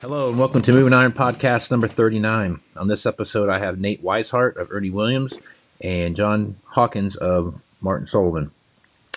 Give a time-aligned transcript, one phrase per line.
[0.00, 2.60] Hello and welcome to Moving Iron Podcast number 39.
[2.76, 5.36] On this episode, I have Nate Wisehart of Ernie Williams
[5.80, 8.52] and John Hawkins of Martin Sullivan.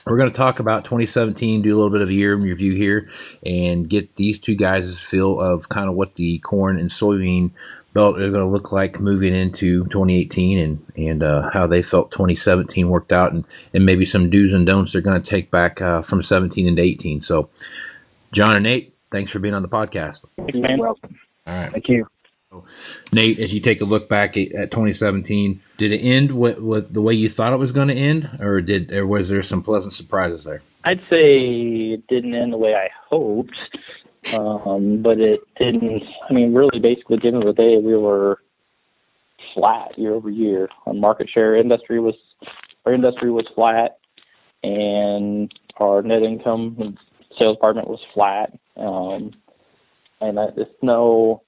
[0.08, 2.74] We're going to talk about 2017, do a little bit of a year in review
[2.74, 3.08] here,
[3.46, 7.52] and get these two guys' feel of kind of what the corn and soybean
[7.94, 12.10] belt are going to look like moving into 2018 and, and uh, how they felt
[12.10, 13.46] 2017 worked out and,
[13.76, 16.82] and maybe some do's and don'ts they're going to take back uh, from 17 into
[16.82, 17.22] 18.
[17.22, 17.50] So,
[18.32, 20.24] John and Nate, thanks for being on the podcast.
[20.54, 21.20] You're welcome.
[21.46, 21.72] All right.
[21.72, 22.08] Thank you.
[23.14, 26.94] Nate, as you take a look back at, at 2017, did it end with, with
[26.94, 29.64] the way you thought it was going to end, or did or was there some
[29.64, 30.62] pleasant surprises there?
[30.84, 33.56] I'd say it didn't end the way I hoped,
[34.34, 36.04] um, but it didn't.
[36.30, 38.42] I mean, really, basically, at the end of the day, we were
[39.54, 41.56] flat year over year on market share.
[41.56, 42.16] Industry was
[42.86, 43.98] our industry was flat,
[44.64, 46.98] and our net income and
[47.40, 48.58] sales department was flat.
[48.78, 49.32] Um,
[50.20, 51.44] and I, it's no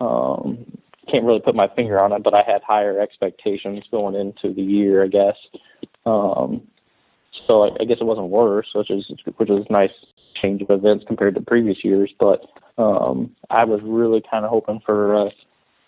[0.00, 0.78] um,
[1.10, 4.62] can't really put my finger on it, but I had higher expectations going into the
[4.62, 5.36] year, I guess.
[6.04, 6.66] Um,
[7.46, 9.04] so I, I guess it wasn't worse, which is
[9.36, 9.90] which is a nice
[10.42, 12.12] change of events compared to previous years.
[12.18, 12.42] But
[12.78, 15.30] um, I was really kind of hoping for a,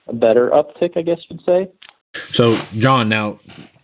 [0.07, 1.71] a better uptick, I guess you'd say.
[2.31, 3.41] So, John, now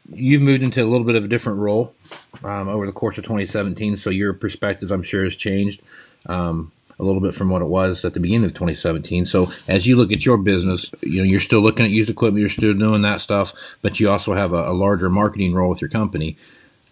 [0.08, 1.93] you've moved into a little bit of a different role
[2.42, 3.96] um, over the course of 2017.
[3.96, 5.82] So your perspective, I'm sure, has changed.
[6.26, 9.26] Um, a little bit from what it was at the beginning of 2017.
[9.26, 12.40] So as you look at your business, you know you're still looking at used equipment,
[12.40, 15.80] you're still doing that stuff, but you also have a, a larger marketing role with
[15.80, 16.36] your company.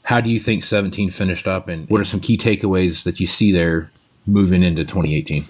[0.04, 3.26] How do you think 17 finished up, and what are some key takeaways that you
[3.26, 3.90] see there
[4.26, 5.44] moving into 2018?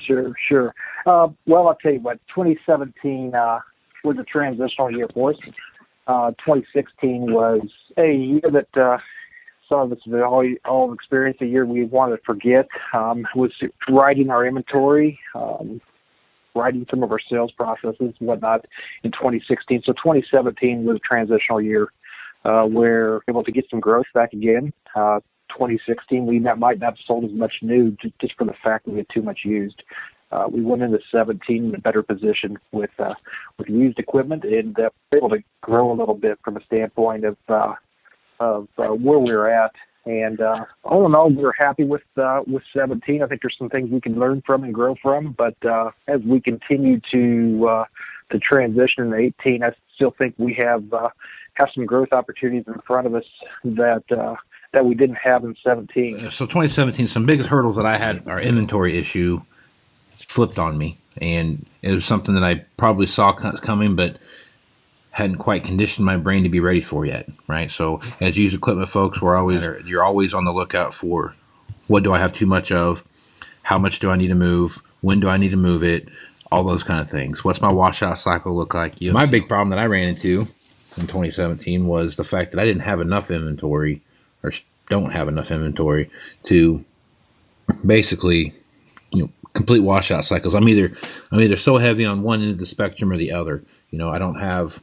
[0.00, 0.74] Sure, sure.
[1.06, 3.60] Uh, well, I'll tell you what, 2017 uh,
[4.02, 5.36] was a transitional year for us.
[6.08, 7.60] Uh, 2016 was
[7.96, 8.98] a year that uh,
[9.68, 13.52] some of us have all, all experienced, a year we wanted to forget, um, was
[13.88, 15.80] writing our inventory, um,
[16.54, 18.66] writing some of our sales processes and whatnot
[19.02, 19.82] in 2016.
[19.84, 21.88] So 2017 was a transitional year
[22.44, 24.72] uh, where we were able to get some growth back again.
[24.94, 25.20] Uh,
[25.50, 28.92] 2016, we not, might not have sold as much new just for the fact that
[28.92, 29.82] we had too much used.
[30.32, 33.14] Uh, we went into 17 in a better position with uh,
[33.58, 37.36] with used equipment and uh, able to grow a little bit from a standpoint of
[37.48, 37.74] uh,
[38.40, 39.72] of uh, where we were at.
[40.04, 43.22] And uh, all in all, we are happy with uh, with 17.
[43.22, 45.32] I think there's some things we can learn from and grow from.
[45.32, 47.84] But uh, as we continue to uh,
[48.30, 51.08] to transition in 18, I still think we have uh,
[51.54, 53.24] have some growth opportunities in front of us
[53.64, 54.36] that uh,
[54.72, 56.30] that we didn't have in 17.
[56.30, 59.42] So 2017, some biggest hurdles that I had, our inventory issue,
[60.18, 64.18] flipped on me, and it was something that I probably saw coming, but
[65.16, 67.26] hadn't quite conditioned my brain to be ready for yet.
[67.46, 67.70] Right.
[67.70, 71.34] So as used equipment folks, we're always you're always on the lookout for
[71.86, 73.02] what do I have too much of,
[73.62, 76.06] how much do I need to move, when do I need to move it,
[76.52, 77.42] all those kind of things.
[77.42, 79.00] What's my washout cycle look like?
[79.00, 80.48] You know, my big problem that I ran into
[80.98, 84.02] in 2017 was the fact that I didn't have enough inventory
[84.42, 84.52] or
[84.90, 86.10] don't have enough inventory
[86.44, 86.84] to
[87.86, 88.52] basically
[89.12, 90.54] you know complete washout cycles.
[90.54, 90.92] I'm either
[91.32, 93.64] I'm either so heavy on one end of the spectrum or the other.
[93.90, 94.82] You know, I don't have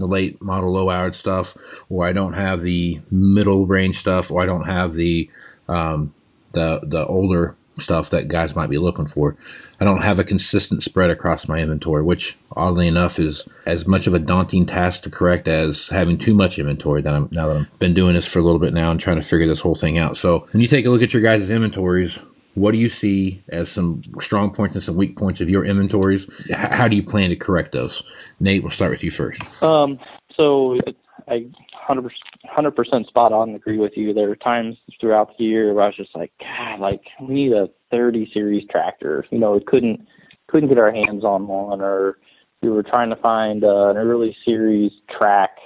[0.00, 1.56] the late model low hour stuff,
[1.88, 5.30] or I don't have the middle range stuff, or I don't have the
[5.68, 6.12] um,
[6.52, 9.36] the the older stuff that guys might be looking for.
[9.78, 14.06] I don't have a consistent spread across my inventory, which oddly enough is as much
[14.06, 17.00] of a daunting task to correct as having too much inventory.
[17.02, 19.16] That I'm now that I've been doing this for a little bit now and trying
[19.16, 20.16] to figure this whole thing out.
[20.16, 22.18] So when you take a look at your guys' inventories,
[22.60, 26.26] what do you see as some strong points and some weak points of your inventories?
[26.52, 28.02] How do you plan to correct those?
[28.38, 29.40] Nate, we'll start with you first.
[29.62, 29.98] Um,
[30.36, 30.78] so
[31.26, 31.46] I
[31.88, 33.54] 100 percent spot on.
[33.54, 34.12] Agree with you.
[34.12, 37.52] There are times throughout the year where I was just like, God, like we need
[37.52, 39.24] a 30 series tractor.
[39.30, 40.06] You know, we couldn't
[40.48, 42.18] couldn't get our hands on one, or
[42.62, 45.56] we were trying to find uh, an early series track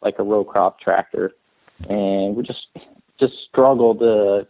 [0.00, 1.32] like a row crop tractor,
[1.88, 2.68] and we just
[3.20, 4.46] just struggled to.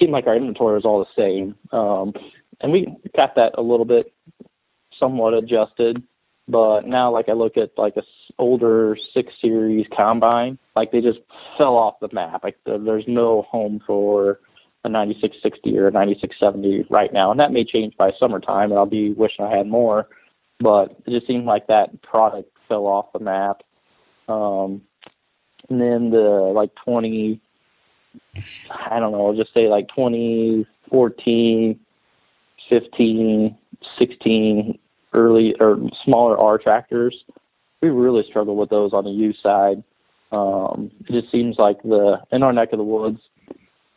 [0.00, 2.14] Seemed like our inventory was all the same, um,
[2.60, 4.12] and we got that a little bit
[4.98, 6.02] somewhat adjusted.
[6.48, 8.02] But now, like I look at like a
[8.38, 11.18] older six series combine, like they just
[11.58, 12.42] fell off the map.
[12.42, 14.40] Like there's no home for
[14.84, 18.86] a 9660 or a 9670 right now, and that may change by summertime, and I'll
[18.86, 20.08] be wishing I had more.
[20.58, 23.62] But it just seemed like that product fell off the map.
[24.28, 24.82] Um,
[25.68, 27.40] and then the like 20,
[28.70, 31.80] I don't know, I'll just say like 2014,
[32.68, 33.58] 15,
[33.98, 34.78] 16,
[35.12, 37.24] early or smaller R tractors.
[37.82, 39.82] We really struggle with those on the U side.
[40.32, 43.20] Um, it just seems like the in our neck of the woods,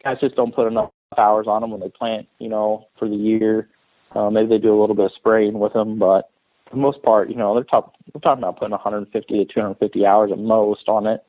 [0.04, 2.28] guys just don't put enough hours on them when they plant.
[2.40, 3.70] You know, for the year,
[4.16, 6.30] Uh, maybe they do a little bit of spraying with them, but
[6.70, 10.06] for the most part, you know, they're talk, we're talking about putting 150 to 250
[10.06, 11.24] hours at most on it,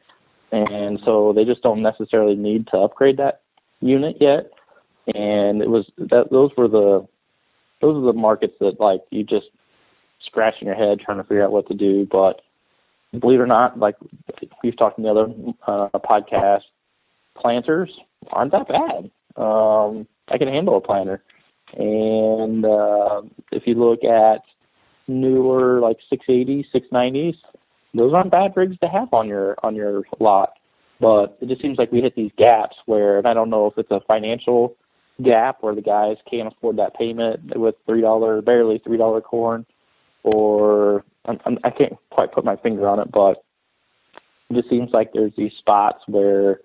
[0.54, 3.40] and so they just don't necessarily need to upgrade that
[3.80, 4.50] unit yet.
[5.14, 7.06] And it was that those were the
[7.80, 9.46] those are the markets that like you just
[10.24, 12.06] scratching your head trying to figure out what to do.
[12.10, 12.40] But
[13.18, 13.96] believe it or not, like
[14.62, 15.32] we've talked in the other
[15.66, 16.62] uh, podcast,
[17.36, 17.90] planters
[18.30, 19.10] aren't that bad.
[19.36, 21.22] Um, I can handle a planter.
[21.76, 24.42] And uh, if you look at
[25.08, 27.36] newer like 680s, 690s,
[27.94, 30.54] those aren't bad rigs to have on your on your lot.
[31.00, 33.78] But it just seems like we hit these gaps where, and I don't know if
[33.78, 34.76] it's a financial
[35.22, 39.66] gap where the guys can't afford that payment with three dollar, barely three dollar corn,
[40.22, 43.44] or I'm, I'm, I can't quite put my finger on it, but
[44.50, 46.60] it just seems like there's these spots where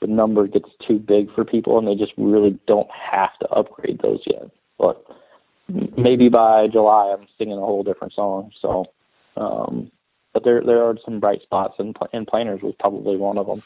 [0.00, 4.00] the number gets too big for people and they just really don't have to upgrade
[4.02, 4.50] those yet.
[4.78, 5.04] But
[5.68, 8.52] maybe by July I'm singing a whole different song.
[8.62, 8.86] So,
[9.36, 9.90] um,
[10.38, 13.60] but there there are some bright spots and and planters was probably one of them.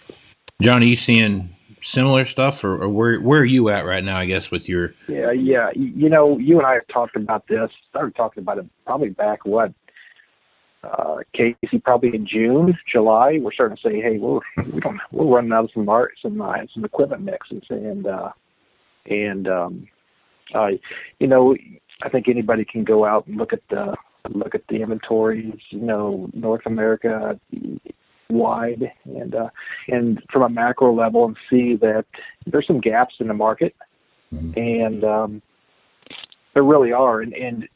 [0.63, 4.19] John, are you seeing similar stuff, or, or, where where are you at right now?
[4.19, 7.71] I guess with your yeah yeah you know you and I have talked about this.
[7.91, 9.75] Started talking about it probably back what
[10.83, 14.41] uh, Casey probably in June, July, we're starting to say, hey, we're
[14.73, 18.33] we don't we're running out of some art, some uh, some equipment mixes, and uh,
[19.05, 19.89] and um,
[20.55, 20.71] uh,
[21.21, 21.55] you know,
[22.03, 23.95] I think anybody can go out and look at the
[24.31, 27.39] look at the inventories, you know, North America
[28.31, 29.51] wide, and uh,
[29.89, 32.07] and from a macro level, and see that
[32.47, 33.75] there's some gaps in the market,
[34.31, 35.43] and um,
[36.55, 37.69] there really are, and and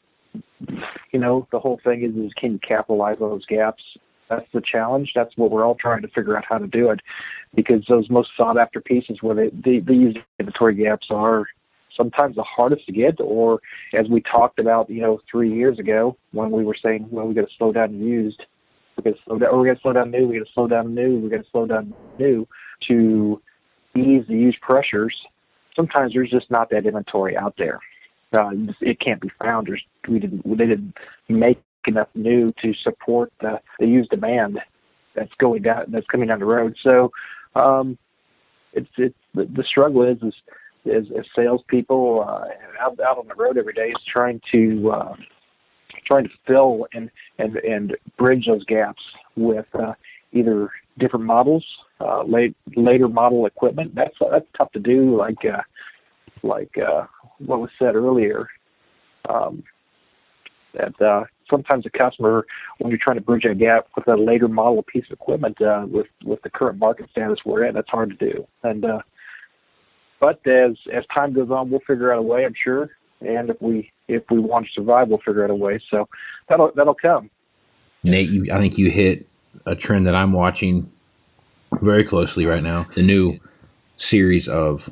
[1.11, 3.83] you know, the whole thing is, is can you capitalize on those gaps?
[4.29, 5.13] That's the challenge.
[5.15, 6.99] That's what we're all trying to figure out how to do it,
[7.55, 11.45] because those most sought after pieces where they, the these inventory gaps are
[11.97, 13.59] sometimes the hardest to get, or
[13.93, 17.33] as we talked about, you know, three years ago when we were saying, well, we
[17.33, 18.41] got to slow down used,
[18.95, 20.53] we got to slow down, or we got to slow down new, we got to
[20.53, 22.47] slow down new, we got to slow down new
[22.87, 23.41] to
[23.95, 25.15] ease the used pressures.
[25.75, 27.79] Sometimes there's just not that inventory out there
[28.33, 28.51] uh,
[28.81, 29.67] it can't be found.
[29.67, 30.95] There's, we didn't they didn't
[31.29, 34.59] make enough new to support the, the used demand
[35.13, 36.75] that's going down that's coming down the road.
[36.83, 37.11] So
[37.55, 37.97] um,
[38.73, 40.33] it's it's the, the struggle is is
[40.89, 42.45] as, as salespeople uh,
[42.79, 45.15] out out on the road every day is trying to uh,
[46.05, 49.01] trying to fill and and and bridge those gaps
[49.35, 49.93] with uh,
[50.31, 51.65] either different models,
[51.99, 53.93] uh, late later model equipment.
[53.95, 55.15] That's that's tough to do.
[55.15, 55.61] Like uh,
[56.43, 57.05] like uh,
[57.39, 58.47] what was said earlier,
[59.29, 59.63] um,
[60.73, 62.45] that uh, sometimes a customer,
[62.79, 65.85] when you're trying to bridge a gap with a later model piece of equipment uh,
[65.89, 68.47] with with the current market status we're in, that's hard to do.
[68.63, 69.01] And uh,
[70.19, 72.89] but as as time goes on, we'll figure out a way, I'm sure.
[73.21, 75.79] And if we if we want to survive, we'll figure out a way.
[75.89, 76.07] So
[76.47, 77.29] that'll that'll come.
[78.03, 79.27] Nate, you, I think you hit
[79.65, 80.91] a trend that I'm watching
[81.81, 82.85] very closely right now.
[82.95, 83.39] The new
[83.97, 84.89] series of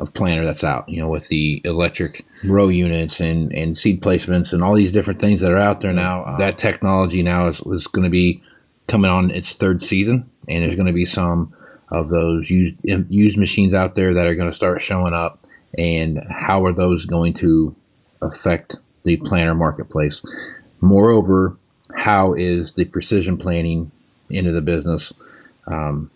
[0.00, 4.52] of planter that's out, you know, with the electric row units and, and seed placements
[4.52, 6.24] and all these different things that are out there now.
[6.24, 8.42] Uh, that technology now is, is going to be
[8.88, 11.54] coming on its third season, and there's going to be some
[11.94, 15.44] of those used used machines out there that are going to start showing up.
[15.76, 17.74] And how are those going to
[18.20, 20.22] affect the planter marketplace?
[20.80, 21.56] Moreover,
[21.96, 23.90] how is the precision planting
[24.28, 25.12] into the business?
[25.66, 26.10] Um,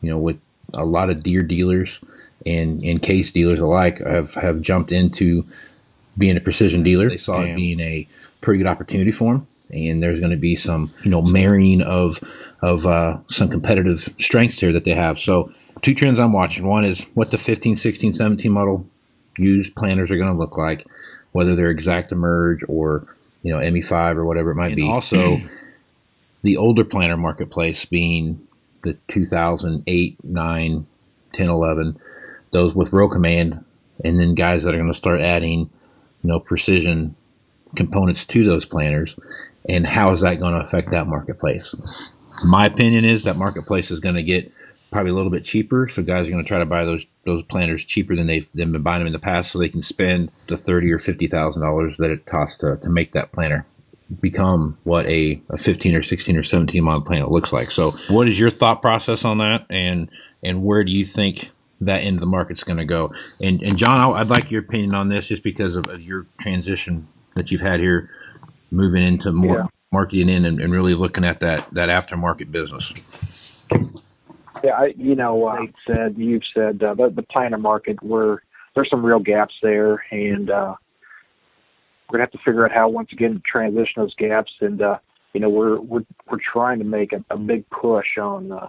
[0.00, 0.40] you know, with
[0.74, 2.00] a lot of Deere dealers
[2.46, 5.46] and, and case dealers alike have, have jumped into
[6.16, 7.08] being a precision dealer.
[7.08, 8.08] They saw it being a
[8.40, 9.46] pretty good opportunity for them.
[9.70, 12.20] And there's going to be some, you know, marrying of
[12.62, 15.18] of uh, some competitive strengths here that they have.
[15.18, 15.52] So,
[15.82, 16.66] two trends I'm watching.
[16.66, 18.86] One is what the 15, 16, 17 model
[19.36, 20.86] used planters are going to look like,
[21.32, 23.06] whether they're ExactEmerge or
[23.42, 24.88] you know ME5 or whatever it might and be.
[24.88, 25.38] Also,
[26.42, 28.46] the older planter marketplace being
[28.84, 30.86] the 2008, 9,
[31.32, 32.00] 10, 11
[32.52, 33.64] those with RowCommand,
[34.04, 35.70] and then guys that are going to start adding,
[36.22, 37.16] you know, precision
[37.74, 39.18] components to those planters,
[39.68, 42.12] and how is that going to affect that marketplace?
[42.46, 44.52] My opinion is that marketplace is going to get
[44.90, 47.42] probably a little bit cheaper, so guys are going to try to buy those those
[47.42, 50.56] planters cheaper than they've been buying them in the past, so they can spend the
[50.56, 53.66] thirty or fifty thousand dollars that it costs to, to make that planter
[54.20, 57.70] become what a, a 15 or 16 or 17 model planter looks like.
[57.70, 60.10] So, what is your thought process on that, and
[60.42, 61.50] and where do you think
[61.86, 63.10] that end of the market's going to go.
[63.42, 67.50] And, and John, I'd like your opinion on this, just because of, your transition that
[67.50, 68.10] you've had here,
[68.70, 69.66] moving into more yeah.
[69.92, 72.92] Marketing in and, and, really looking at that that aftermarket business.
[74.64, 78.42] Yeah, I, you know, uh, said you've said uh, the, the planter market where
[78.74, 80.74] there's some real gaps there, and uh,
[82.08, 84.98] we're gonna have to figure out how once again to transition those gaps, and uh,
[85.34, 88.52] you know we're we're we're trying to make a, a big push on.
[88.52, 88.68] Uh,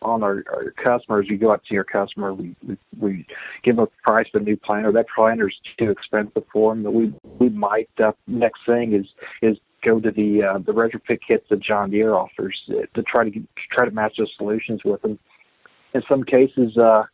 [0.00, 3.26] on our, our customers, you go out to your customer, we, we, we
[3.64, 4.92] give them a price of a new planter.
[4.92, 6.84] That planter's too expensive for them.
[6.84, 9.06] That We we might uh, next thing is
[9.42, 13.24] is go to the uh, the retrofit kits that John Deere offers uh, to try
[13.24, 15.18] to get, to try to match those solutions with them.
[15.94, 17.04] In some cases, uh,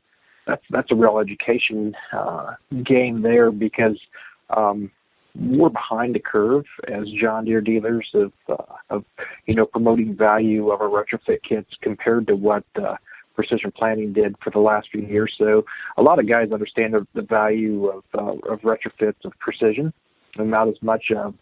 [0.46, 2.54] that's that's a real education uh,
[2.84, 3.98] game there because
[4.50, 4.90] um,
[5.36, 9.04] we're behind the curve as John Deere dealers of uh, of
[9.46, 12.96] you know promoting value of our retrofit kits compared to what uh,
[13.34, 15.34] Precision Planting did for the last few years.
[15.38, 15.64] So
[15.96, 19.92] a lot of guys understand the, the value of uh, of retrofits of precision,
[20.36, 21.34] and not as much of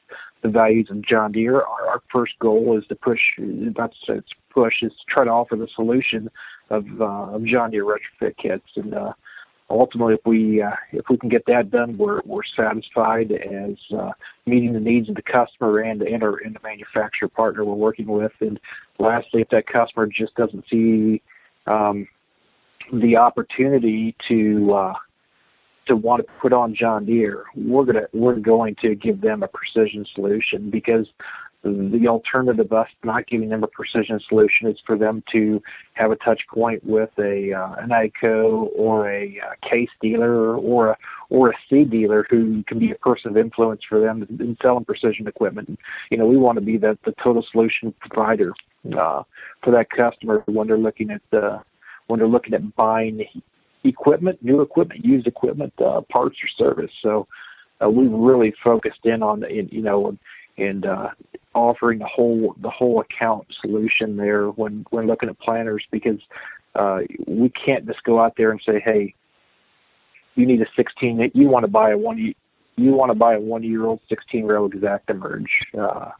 [0.42, 1.60] the values of John Deere.
[1.62, 5.56] Our, our first goal is to push, that's it's push, is to try to offer
[5.56, 6.30] the solution
[6.70, 8.66] of, uh, of John Deere retrofit kits.
[8.76, 9.12] And uh,
[9.70, 14.12] ultimately, if we uh, if we can get that done, we're we're satisfied as uh,
[14.46, 18.06] meeting the needs of the customer and and our and the manufacturer partner we're working
[18.06, 18.32] with.
[18.40, 18.60] And
[18.98, 21.22] lastly, if that customer just doesn't see
[21.66, 22.08] um,
[22.92, 24.94] the opportunity to uh,
[25.86, 29.48] to want to put on John Deere, we're gonna we're going to give them a
[29.48, 31.06] precision solution because
[31.64, 35.62] the alternative of us not giving them a precision solution is for them to
[35.94, 40.88] have a touch point with a uh, an AGCO or a uh, case dealer or
[40.90, 40.98] a
[41.28, 44.84] or a seed dealer who can be a person of influence for them in selling
[44.84, 45.78] precision equipment.
[46.10, 48.52] You know, we want to be the, the total solution provider
[48.98, 49.22] uh,
[49.62, 51.60] for that customer when they're looking at the
[52.08, 53.24] when they're looking at buying
[53.84, 56.90] equipment, new equipment, used equipment, uh, parts or service.
[57.02, 57.26] So
[57.82, 60.16] uh, we really focused in on in, you know
[60.58, 61.08] and uh,
[61.54, 66.20] offering the whole the whole account solution there when when looking at planters because
[66.74, 69.14] uh, we can't just go out there and say, hey,
[70.34, 71.32] you need a 16.
[71.34, 72.34] You want to buy a one.
[72.76, 75.46] You want to buy a one year old 16 row ExactEmerge.
[75.76, 76.10] Uh,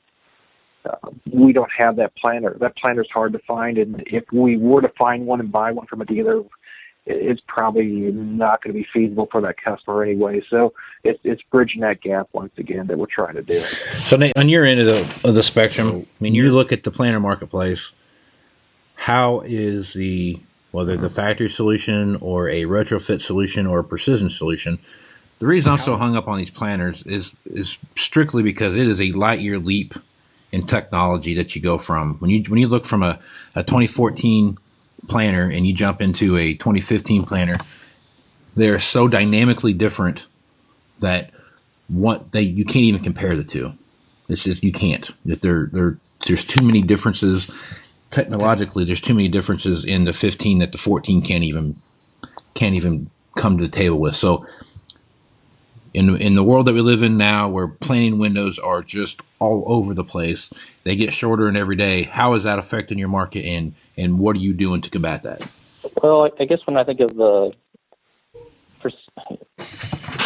[0.85, 2.57] uh, we don't have that planter.
[2.61, 5.87] That planter's hard to find, and if we were to find one and buy one
[5.87, 6.43] from a dealer,
[7.05, 10.43] it's probably not going to be feasible for that customer anyway.
[10.49, 13.61] So it's it's bridging that gap once again that we're trying to do.
[13.61, 16.85] So Nate, on your end of the of the spectrum, I mean, you look at
[16.85, 17.93] the planter marketplace.
[18.99, 20.41] How is the
[20.71, 24.79] whether the factory solution or a retrofit solution or a precision solution?
[25.41, 29.01] The reason I'm so hung up on these planters is is strictly because it is
[29.01, 29.95] a light year leap
[30.53, 33.19] in technology that you go from when you when you look from a,
[33.57, 34.59] a 2014
[35.09, 37.57] planter and you jump into a 2015 planter,
[38.55, 40.27] they're so dynamically different
[41.01, 41.31] that
[41.89, 43.73] what they you can't even compare the two.
[44.29, 45.11] It's just you can't.
[45.27, 47.51] If there there there's too many differences
[48.11, 48.85] technologically.
[48.85, 51.77] There's too many differences in the 15 that the 14 can't even
[52.55, 54.15] can't even come to the table with.
[54.15, 54.47] So
[55.95, 59.65] in in the world that we live in now, where planning windows are just all
[59.67, 60.53] over the place,
[60.85, 62.05] they get shorter and every day.
[62.05, 65.51] How is that affecting your market, and and what are you doing to combat that?
[66.03, 67.53] Well, I guess when I think of the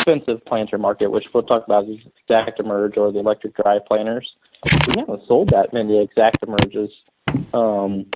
[0.06, 1.98] expensive planter market, which we'll talk about is
[2.30, 6.90] ExactEmerge or the electric drive planters, we haven't sold that many ExactEmerges.
[7.52, 8.06] Um,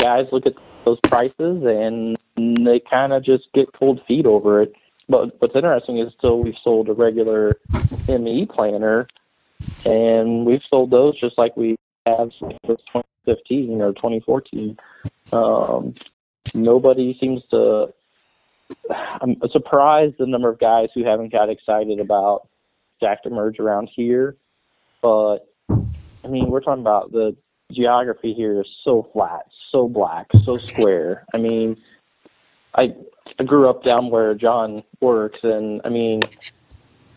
[0.00, 4.72] guys look at those prices and they kind of just get cold feet over it.
[5.08, 7.60] But what's interesting is still we've sold a regular
[8.08, 9.06] ME planter,
[9.84, 12.30] and we've sold those just like we have
[13.26, 14.76] 2015 or 2014.
[15.32, 15.94] Um,
[16.54, 17.92] nobody seems to.
[18.90, 22.48] I'm surprised the number of guys who haven't got excited about
[23.02, 24.36] ExactEmerge around here,
[25.02, 27.36] but I mean we're talking about the
[27.72, 31.24] geography here is so flat, so black, so square.
[31.32, 31.76] I mean,
[32.74, 32.94] I
[33.38, 36.20] I grew up down where John works, and I mean,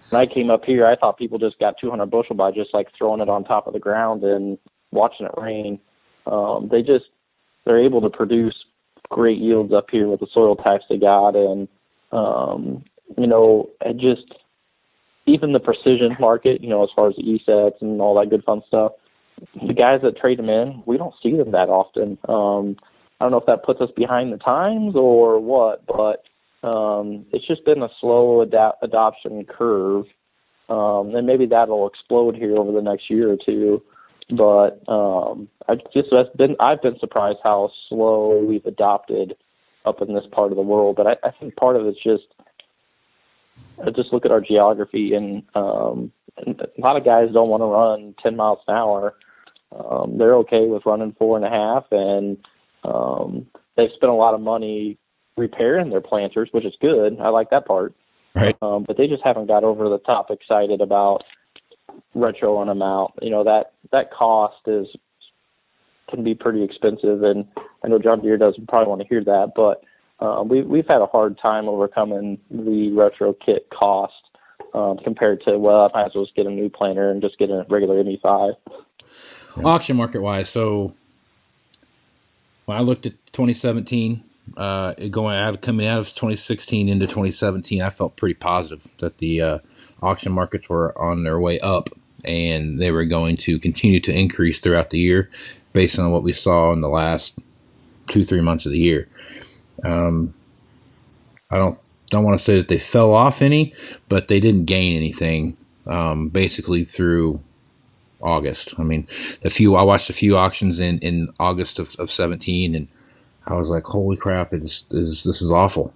[0.10, 2.88] when I came up here, I thought people just got 200 bushel by just like
[2.98, 4.58] throwing it on top of the ground and
[4.92, 5.80] watching it rain.
[6.30, 7.06] Um, they just
[7.66, 8.56] they're able to produce
[9.10, 11.68] great yields up here with the soil types they got, and
[12.12, 12.84] um,
[13.18, 14.34] you know, and just
[15.26, 18.30] even the precision market, you know, as far as the E sets and all that
[18.30, 18.94] good fun stuff.
[19.66, 22.18] The guys that trade them in, we don't see them that often.
[22.28, 22.76] Um,
[23.20, 26.24] I don't know if that puts us behind the times or what, but
[26.68, 30.06] um, it's just been a slow adoption curve,
[30.68, 33.82] um, and maybe that'll explode here over the next year or two.
[34.30, 39.36] But um, I just I've been I've been surprised how slow we've adopted
[39.86, 40.96] up in this part of the world.
[40.96, 42.26] But I, I think part of it's just
[43.86, 47.62] I just look at our geography, and, um, and a lot of guys don't want
[47.62, 49.16] to run 10 miles an hour.
[49.72, 52.38] Um, they're okay with running four and a half, and
[52.84, 54.98] um, they've spent a lot of money
[55.38, 57.20] repairing their planters, which is good.
[57.20, 57.94] I like that part.
[58.36, 58.56] Right.
[58.62, 61.24] Um, but they just haven't got over the top excited about
[62.16, 63.14] retroing them out.
[63.22, 64.88] You know that that cost is
[66.10, 67.46] can be pretty expensive, and
[67.84, 69.84] I know John Deere doesn't probably want to hear that, but
[70.20, 74.14] uh, we we've had a hard time overcoming the retro kit cost
[74.74, 77.38] um, compared to well, I might as well just get a new planter and just
[77.38, 78.56] get a regular ME5.
[79.64, 80.94] Auction market wise, so
[82.66, 84.24] when I looked at 2017,
[84.56, 89.42] uh, going out coming out of 2016 into 2017, I felt pretty positive that the
[89.42, 89.60] uh,
[90.02, 91.90] auction markets were on their way up
[92.26, 95.30] and they were going to continue to increase throughout the year
[95.74, 97.38] based on what we saw in the last
[98.10, 99.08] two three months of the year.
[99.84, 100.34] Um,
[101.50, 101.76] I don't
[102.10, 103.74] don't want to say that they fell off any,
[104.08, 105.56] but they didn't gain anything
[105.88, 107.42] um, basically through
[108.22, 108.74] August.
[108.78, 109.08] I mean,
[109.44, 112.88] a few I watched a few auctions in in August of, of 17 and
[113.50, 115.94] I was like, holy crap, it's, it's this is awful.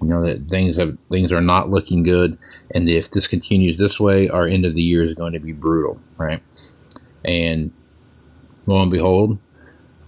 [0.00, 2.38] You know that things have things are not looking good,
[2.74, 5.52] and if this continues this way, our end of the year is going to be
[5.52, 6.42] brutal, right?
[7.24, 7.72] And
[8.66, 9.38] lo and behold,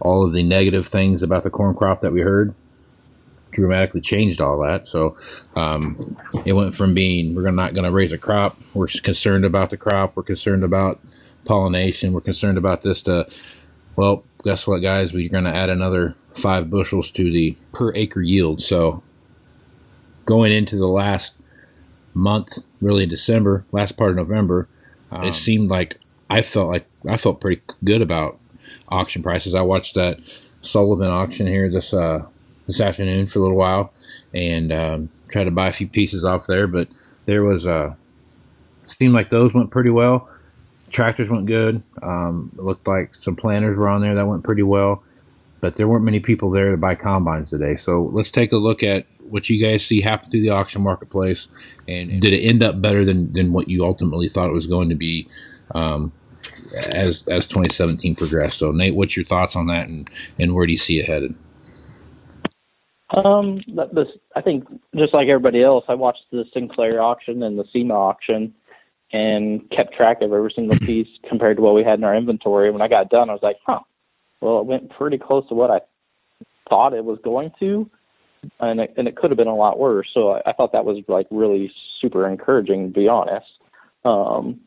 [0.00, 2.54] all of the negative things about the corn crop that we heard
[3.52, 4.86] dramatically changed all that.
[4.86, 5.16] So
[5.54, 9.70] um, it went from being we're not going to raise a crop, we're concerned about
[9.70, 11.00] the crop, we're concerned about
[11.46, 13.26] pollination, we're concerned about this to
[13.96, 15.14] well, guess what, guys?
[15.14, 18.60] We're going to add another five bushels to the per acre yield.
[18.62, 19.02] So
[20.26, 21.34] going into the last
[22.12, 24.68] month, really December, last part of November,
[25.10, 28.38] um, it seemed like I felt like I felt pretty good about
[28.88, 29.54] auction prices.
[29.54, 30.18] I watched that
[30.60, 32.26] Sullivan auction here this uh,
[32.66, 33.92] this afternoon for a little while
[34.34, 36.88] and um, tried to buy a few pieces off there, but
[37.24, 37.94] there was a uh,
[38.86, 40.28] seemed like those went pretty well.
[40.90, 41.82] Tractors went good.
[42.02, 45.02] Um, it looked like some planters were on there that went pretty well,
[45.60, 47.74] but there weren't many people there to buy combines today.
[47.74, 51.48] So let's take a look at what you guys see happen through the auction marketplace,
[51.88, 54.88] and did it end up better than, than what you ultimately thought it was going
[54.88, 55.28] to be
[55.74, 56.12] um,
[56.88, 58.58] as as 2017 progressed?
[58.58, 61.34] So Nate, what's your thoughts on that, and and where do you see it headed?
[63.10, 63.62] Um,
[63.92, 67.94] this, I think just like everybody else, I watched the Sinclair auction and the SEMA
[67.94, 68.54] auction
[69.12, 72.70] and kept track of every single piece compared to what we had in our inventory.
[72.70, 73.80] When I got done, I was like, huh,
[74.40, 75.80] well, it went pretty close to what I
[76.68, 77.88] thought it was going to,
[78.60, 80.08] and it, and it could have been a lot worse.
[80.12, 83.46] So I, I thought that was like really super encouraging, to be honest.
[84.04, 84.60] Um,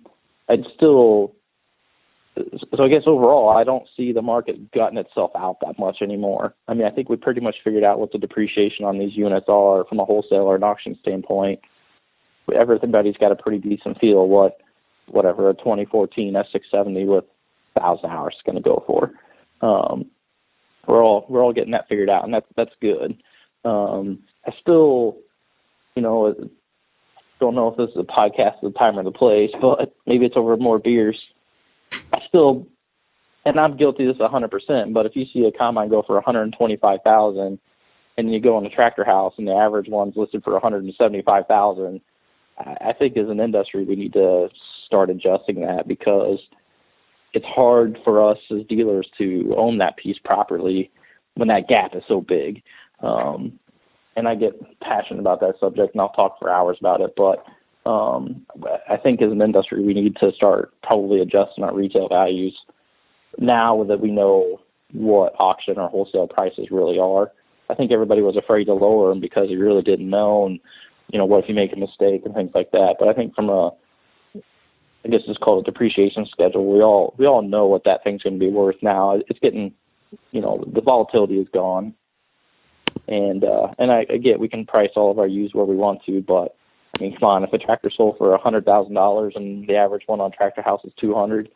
[0.49, 1.33] I'd still,
[2.35, 6.55] so I guess overall, I don't see the market gutting itself out that much anymore.
[6.67, 9.45] I mean, I think we pretty much figured out what the depreciation on these units
[9.47, 11.59] are from a wholesale or an auction standpoint
[12.55, 14.61] everybody's got a pretty decent feel what
[15.07, 17.25] whatever a 2014 S670 with
[17.77, 19.11] thousand hours is going to go for.
[19.61, 20.05] Um,
[20.87, 23.21] we're all we're all getting that figured out, and that's that's good.
[23.65, 25.17] Um, I still,
[25.95, 26.33] you know,
[27.39, 30.37] don't know if this is a podcast, the time or the place, but maybe it's
[30.37, 31.17] over more beers.
[32.13, 32.67] I still,
[33.45, 34.93] and I'm guilty of this 100%.
[34.93, 37.59] But if you see a combine go for 125,000,
[38.17, 42.01] and you go in a tractor house, and the average one's listed for 175,000,
[42.57, 44.49] I think as an industry we need to
[44.85, 46.39] start adjusting that because
[47.33, 50.91] it's hard for us as dealers to own that piece properly
[51.35, 52.61] when that gap is so big.
[53.01, 53.59] Um,
[54.15, 57.13] and I get passionate about that subject, and I'll talk for hours about it.
[57.15, 57.45] But
[57.89, 58.45] um,
[58.89, 62.57] I think as an industry, we need to start probably adjusting our retail values
[63.37, 67.31] now that we know what auction or wholesale prices really are.
[67.69, 70.59] I think everybody was afraid to lower them because they really didn't know, and
[71.11, 72.95] you know, what if you make a mistake and things like that.
[72.99, 73.71] But I think from a,
[75.05, 76.71] I guess it's called a depreciation schedule.
[76.71, 79.19] We all we all know what that thing's going to be worth now.
[79.27, 79.73] It's getting,
[80.31, 81.93] you know, the volatility is gone,
[83.09, 84.05] and uh, and I,
[84.37, 86.55] we can price all of our used where we want to, but
[86.95, 89.75] I mean, come on, if a tractor sold for a hundred thousand dollars and the
[89.75, 91.49] average one on Tractor House is two hundred,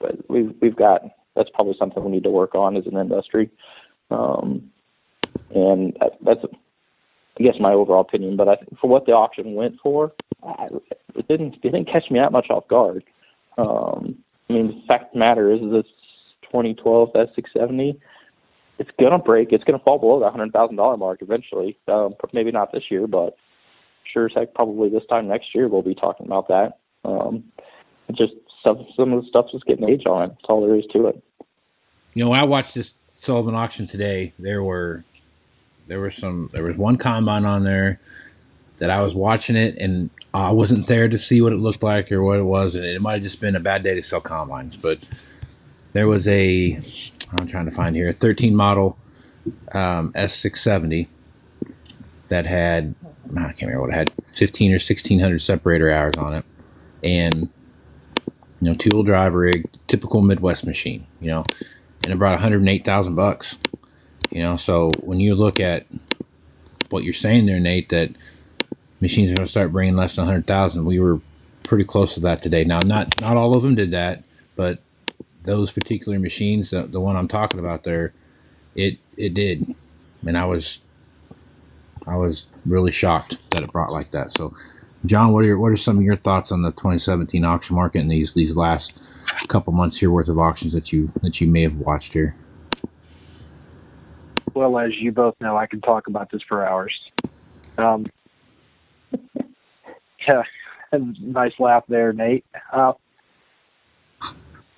[0.00, 1.02] but we've we've got
[1.36, 3.48] that's probably something we need to work on as an industry.
[4.10, 4.70] Um,
[5.54, 6.40] and that's
[7.38, 10.68] I guess my overall opinion, but I for what the auction went for, I,
[11.14, 13.04] it didn't it didn't catch me that much off guard.
[13.58, 14.18] Um,
[14.50, 15.86] I mean, the fact of the matter is, this
[16.42, 17.98] 2012 S670,
[18.78, 19.52] it's gonna break.
[19.52, 21.78] It's gonna fall below the hundred thousand dollar mark eventually.
[21.88, 23.36] Um, maybe not this year, but
[24.12, 26.78] sure as heck, probably this time next year we'll be talking about that.
[27.04, 27.44] Um,
[28.12, 28.34] just
[28.64, 30.28] some of the stuff's just getting age on it.
[30.28, 31.22] That's all there is to it.
[32.14, 34.32] You know, I watched this Sullivan auction today.
[34.38, 35.04] There were
[35.86, 38.00] there was some there was one combine on there
[38.78, 42.12] that I was watching it and I wasn't there to see what it looked like
[42.12, 44.20] or what it was, and it might have just been a bad day to sell
[44.20, 44.76] combines.
[44.76, 44.98] But
[45.94, 46.78] there was a
[47.32, 48.98] I'm trying to find here a 13 model
[49.72, 51.08] um, S670
[52.28, 52.94] that had
[53.36, 56.44] I can't remember what it had 15 or 1600 separator hours on it,
[57.02, 57.48] and
[58.60, 61.44] you know, two wheel drive rig, typical Midwest machine, you know,
[62.04, 63.58] and it brought 108,000 bucks,
[64.30, 64.56] you know.
[64.56, 65.86] So when you look at
[66.90, 68.10] what you're saying there, Nate, that
[69.00, 71.20] machines are going to start bringing less than 100,000, we were
[71.64, 72.64] pretty close to that today.
[72.64, 74.22] Now, not not all of them did that,
[74.54, 74.78] but
[75.46, 78.12] those particular machines, the, the one I'm talking about there,
[78.74, 79.74] it it did,
[80.26, 80.80] and I was
[82.06, 84.32] I was really shocked that it brought like that.
[84.32, 84.54] So,
[85.04, 88.00] John, what are your, what are some of your thoughts on the 2017 auction market
[88.00, 89.08] and these these last
[89.48, 92.34] couple months here worth of auctions that you that you may have watched here?
[94.54, 96.94] Well, as you both know, I can talk about this for hours.
[97.76, 98.06] Um,
[100.26, 100.42] yeah,
[100.92, 102.44] nice laugh there, Nate.
[102.72, 102.92] Uh,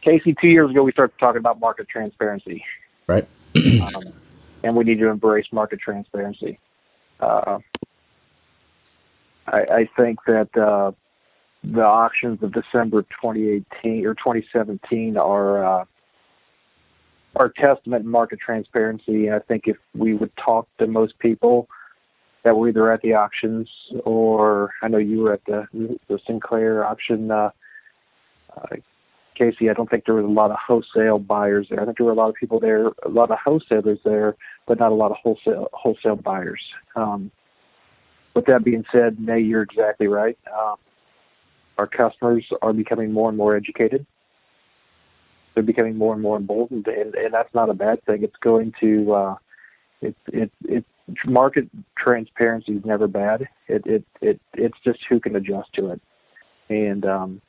[0.09, 2.64] Casey, two years ago, we started talking about market transparency.
[3.07, 3.29] Right.
[3.83, 4.03] um,
[4.62, 6.59] and we need to embrace market transparency.
[7.21, 7.59] Uh,
[9.47, 10.92] I, I, think that uh,
[11.64, 15.85] the auctions of December 2018 or 2017 are uh,
[17.37, 19.27] are testament in market transparency.
[19.27, 21.68] And I think if we would talk to most people
[22.44, 23.68] that were either at the auctions
[24.05, 25.66] or I know you were at the
[26.09, 27.31] the Sinclair auction.
[27.31, 27.51] Uh,
[28.57, 28.77] uh,
[29.38, 31.81] Casey, I don't think there was a lot of wholesale buyers there.
[31.81, 34.79] I think there were a lot of people there, a lot of wholesalers there, but
[34.79, 36.61] not a lot of wholesale wholesale buyers.
[36.96, 37.31] Um,
[38.35, 40.38] with that being said, Nay, you're exactly right.
[40.57, 40.77] Um,
[41.79, 44.05] our customers are becoming more and more educated.
[45.55, 48.22] They're becoming more and more emboldened, and, and that's not a bad thing.
[48.22, 49.35] It's going to uh,
[50.03, 50.85] it it it
[51.27, 53.48] market transparency is never bad.
[53.68, 56.01] It it it it's just who can adjust to it,
[56.68, 57.40] and um,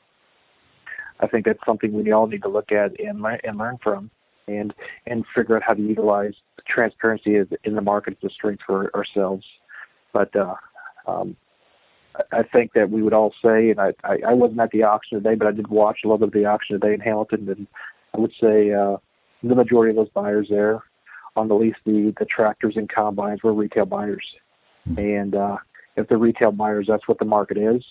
[1.19, 4.10] I think that's something we all need to look at and learn and learn from,
[4.47, 4.73] and
[5.05, 6.34] and figure out how to utilize
[6.67, 9.45] transparency as in the market as a strength for ourselves.
[10.13, 10.55] But uh,
[11.08, 11.36] um,
[12.32, 15.21] I think that we would all say, and I, I, I wasn't at the auction
[15.21, 17.67] today, but I did watch a little bit of the auction today in Hamilton, and
[18.13, 18.97] I would say uh,
[19.43, 20.84] the majority of those buyers there
[21.36, 24.25] on the least the the tractors and combines were retail buyers,
[24.97, 25.58] and uh,
[25.95, 27.84] if the retail buyers, that's what the market is,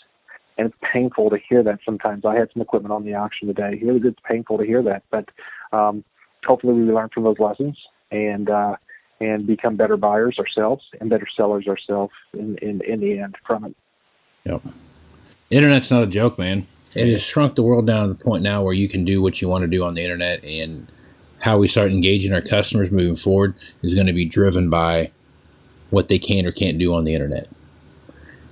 [0.58, 2.24] and it's painful to hear that sometimes.
[2.24, 3.78] I had some equipment on the auction today.
[3.80, 5.28] It was it's painful to hear that, but
[5.72, 6.04] um,
[6.44, 7.78] hopefully we learn from those lessons
[8.10, 8.76] and uh,
[9.20, 13.64] and become better buyers ourselves and better sellers ourselves in, in in the end from
[13.64, 13.76] it.
[14.44, 14.62] Yep.
[15.50, 16.66] Internet's not a joke, man.
[16.94, 19.40] It has shrunk the world down to the point now where you can do what
[19.40, 20.90] you want to do on the internet and
[21.42, 25.12] how we start engaging our customers moving forward is going to be driven by
[25.90, 27.48] what they can or can't do on the internet.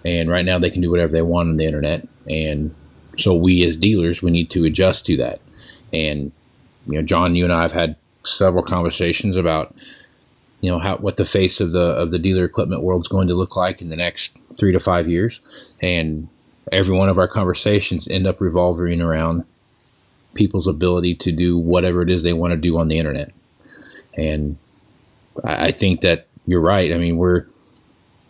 [0.07, 2.73] And right now, they can do whatever they want on the internet, and
[3.19, 5.41] so we as dealers we need to adjust to that.
[5.93, 6.31] And
[6.87, 9.75] you know, John, you and I have had several conversations about
[10.61, 13.27] you know how what the face of the of the dealer equipment world is going
[13.27, 15.41] to look like in the next three to five years,
[15.83, 16.29] and
[16.71, 19.45] every one of our conversations end up revolving around
[20.35, 23.33] people's ability to do whatever it is they want to do on the internet.
[24.17, 24.57] And
[25.43, 26.93] I, I think that you're right.
[26.93, 27.47] I mean, we're,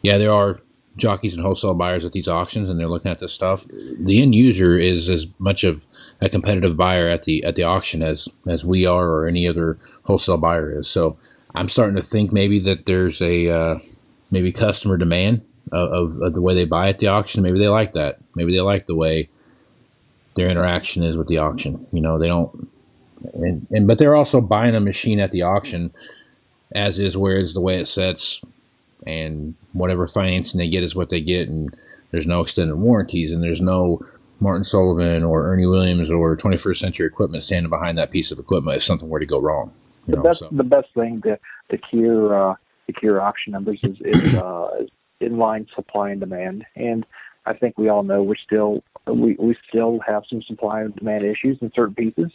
[0.03, 0.61] yeah, there are
[0.97, 3.67] jockeys and wholesale buyers at these auctions and they're looking at this stuff.
[3.99, 5.87] The end user is as much of
[6.21, 9.79] a competitive buyer at the at the auction as as we are or any other
[10.05, 10.89] wholesale buyer is.
[10.89, 11.19] So
[11.55, 13.79] I'm starting to think maybe that there's a uh,
[14.31, 17.43] maybe customer demand of, of, of, the way they buy at the auction.
[17.43, 18.19] Maybe they like that.
[18.35, 19.29] Maybe they like the way
[20.35, 21.87] their interaction is with the auction.
[21.93, 22.69] You know, they don't,
[23.35, 25.93] and, and but they're also buying a machine at the auction
[26.73, 28.43] as is, where is the way it sets,
[29.05, 31.75] and whatever financing they get is what they get, and
[32.11, 34.01] there's no extended warranties, and there's no
[34.41, 38.77] Martin Sullivan or Ernie Williams or 21st Century Equipment standing behind that piece of equipment
[38.77, 39.73] if something were to go wrong.
[40.07, 40.49] the know, best, so.
[40.53, 41.39] the best thing to
[41.71, 42.55] to cure uh,
[42.87, 44.85] to cure auction numbers is, is, uh,
[45.21, 47.07] inline supply and demand, and
[47.47, 51.25] I think we all know we're still we we still have some supply and demand
[51.25, 52.31] issues in certain pieces,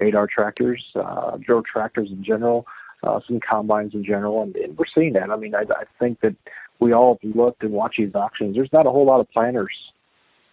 [0.00, 2.66] 8R tractors, uh, drill tractors in general,
[3.02, 5.30] uh, some combines in general, and, and we're seeing that.
[5.30, 6.34] I mean, I, I think that
[6.78, 8.56] we all have looked and watched these auctions.
[8.56, 9.74] There's not a whole lot of planters,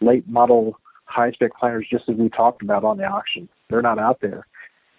[0.02, 3.48] late model high spec planters, just as we talked about on the auction.
[3.70, 4.46] They're not out there.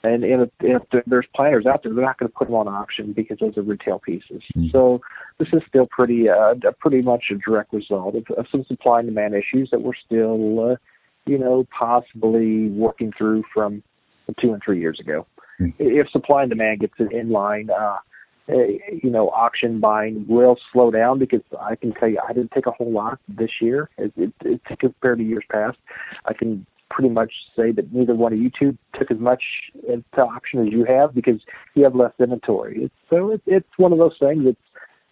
[0.04, 3.12] And if, if there's planters out there, they're not going to put them on auction
[3.12, 4.42] because those are retail pieces.
[4.56, 4.68] Mm-hmm.
[4.70, 5.00] So
[5.38, 9.08] this is still pretty, uh, pretty much a direct result of, of some supply and
[9.08, 10.76] demand issues that we're still, uh,
[11.26, 13.82] you know, possibly working through from
[14.40, 15.26] two and three years ago.
[15.60, 15.70] Mm-hmm.
[15.78, 17.96] If supply and demand gets in line, uh,
[18.48, 22.52] eh, you know, auction buying will slow down because I can tell you I didn't
[22.52, 23.90] take a whole lot this year.
[23.98, 25.78] It, it, it compared to years past.
[26.26, 29.42] I can pretty much say that neither one of you two took as much
[29.86, 31.40] into auction as you have because
[31.74, 32.84] you have less inventory.
[32.84, 34.56] It's, so it, it's one of those things that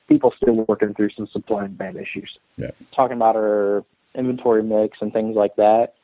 [0.09, 2.39] people still working through some supply and demand issues.
[2.57, 2.71] Yeah.
[2.95, 5.95] Talking about our inventory mix and things like that.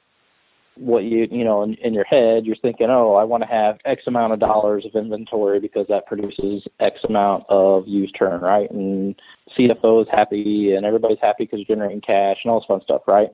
[0.77, 3.79] What you you know in, in your head you're thinking oh i want to have
[3.85, 8.71] x amount of dollars of inventory because that produces x amount of used turn right?
[8.71, 9.15] And
[9.59, 13.03] cfo is happy and everybody's happy because you're generating cash and all this fun stuff
[13.07, 13.29] right?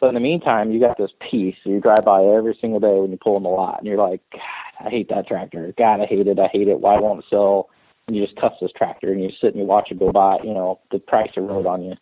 [0.00, 3.10] But in the meantime you got this piece you drive by every single day when
[3.10, 5.74] you pull in the lot and you're like god i hate that tractor.
[5.76, 6.38] God i hate it.
[6.38, 6.80] I hate it.
[6.80, 7.70] Why won't it sell?
[8.06, 10.38] And you just cuss this tractor and you sit and you watch it go by
[10.44, 11.94] you know the price erode on you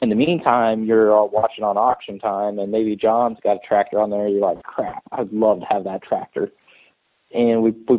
[0.00, 4.00] in the meantime, you're all watching on auction time, and maybe John's got a tractor
[4.00, 4.28] on there.
[4.28, 6.50] You're like, crap, I'd love to have that tractor.
[7.34, 7.98] And we, we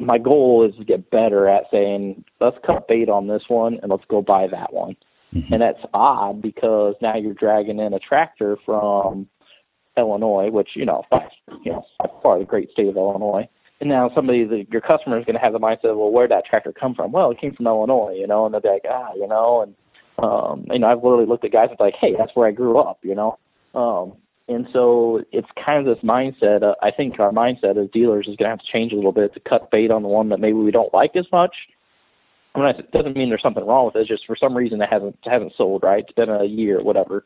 [0.00, 3.90] my goal is to get better at saying, let's cut bait on this one and
[3.90, 4.96] let's go buy that one.
[5.32, 5.52] Mm-hmm.
[5.52, 9.28] And that's odd because now you're dragging in a tractor from
[9.96, 11.28] Illinois, which you know, by,
[11.64, 13.48] you know, by far the great state of Illinois.
[13.80, 16.46] And now somebody, the, your customer is going to have the mindset, well, where'd that
[16.46, 17.12] tractor come from?
[17.12, 19.74] Well, it came from Illinois, you know, and they're like, ah, you know, and
[20.22, 22.78] um, you know, I've literally looked at guys and like, hey, that's where I grew
[22.78, 23.38] up, you know.
[23.74, 24.14] Um,
[24.48, 26.62] and so it's kind of this mindset.
[26.62, 29.12] Uh, I think our mindset as dealers is going to have to change a little
[29.12, 31.54] bit to cut bait on the one that maybe we don't like as much.
[32.54, 34.00] I mean, it doesn't mean there's something wrong with it.
[34.00, 36.02] It's just for some reason it hasn't it hasn't sold right.
[36.02, 37.24] It's been a year, or whatever,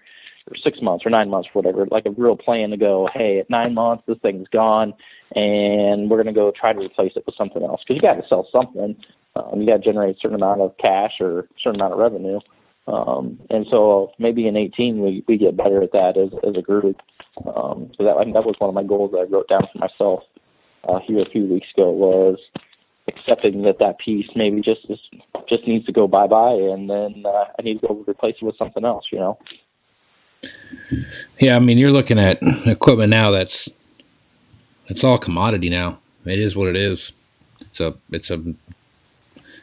[0.51, 1.87] or six months, or nine months, or whatever.
[1.91, 4.93] Like a real plan to go, hey, at nine months this thing's gone,
[5.35, 8.21] and we're going to go try to replace it with something else because you got
[8.21, 8.97] to sell something.
[9.37, 12.01] Um, you got to generate a certain amount of cash or a certain amount of
[12.01, 12.41] revenue.
[12.87, 16.63] Um, and so maybe in 18 we, we get better at that as, as a
[16.63, 16.97] group.
[17.47, 19.67] Um, so that I think that was one of my goals that I wrote down
[19.73, 20.23] for myself
[20.89, 22.39] uh, here a few weeks ago was
[23.09, 25.03] accepting that that piece maybe just just,
[25.49, 28.45] just needs to go bye bye, and then uh, I need to go replace it
[28.45, 29.05] with something else.
[29.11, 29.39] You know.
[31.39, 33.69] Yeah, I mean, you're looking at equipment now that's
[34.89, 36.01] it's all commodity now.
[36.25, 37.13] It is what it is.
[37.61, 38.55] It's a it's a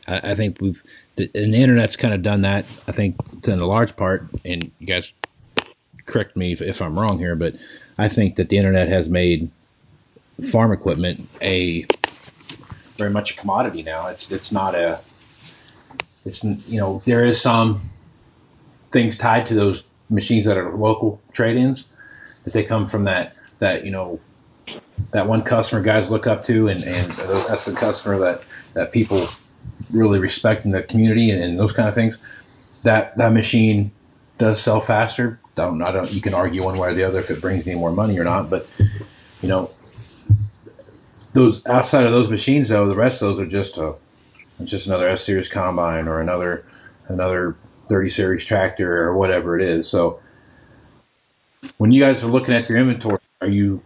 [0.08, 0.82] I, I think we've
[1.20, 2.66] the, and the internet's kind of done that.
[2.88, 5.12] I think to a large part, and you guys
[6.06, 7.56] correct me if, if I'm wrong here, but
[7.98, 9.52] I think that the internet has made
[10.50, 11.86] farm equipment a
[12.98, 14.08] very much a commodity now.
[14.08, 15.02] It's it's not a
[16.26, 17.90] it's you know there is some
[18.92, 21.86] things tied to those machines that are local trade-ins
[22.44, 24.20] that they come from that that you know
[25.12, 28.42] that one customer guys look up to and and that's the customer that
[28.74, 29.28] that people
[29.92, 32.18] really respecting the community and, and, those kind of things,
[32.84, 33.92] that that machine
[34.38, 35.40] does sell faster.
[35.56, 37.78] Don't I don't you can argue one way or the other if it brings any
[37.78, 38.68] more money or not, but
[39.42, 39.72] you know
[41.34, 43.96] those outside of those machines though, the rest of those are just a
[44.60, 46.66] it's just another S series combine or another
[47.08, 47.56] another
[47.88, 49.88] 30 series tractor or whatever it is.
[49.88, 50.20] So
[51.78, 53.82] when you guys are looking at your inventory, are you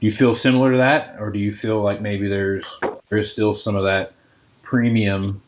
[0.00, 3.54] do you feel similar to that, or do you feel like maybe there's there's still
[3.54, 4.12] some of that
[4.66, 5.40] premium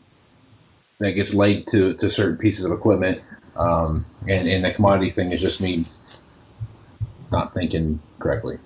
[0.99, 3.21] that gets laid to, to certain pieces of equipment.
[3.57, 5.85] Um, and, and the commodity thing is just me
[7.31, 8.57] not thinking correctly.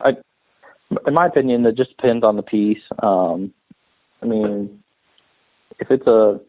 [0.00, 0.16] I,
[1.06, 2.82] in my opinion, it just depends on the piece.
[3.02, 3.52] Um,
[4.20, 4.82] I mean,
[5.78, 6.40] if it's a,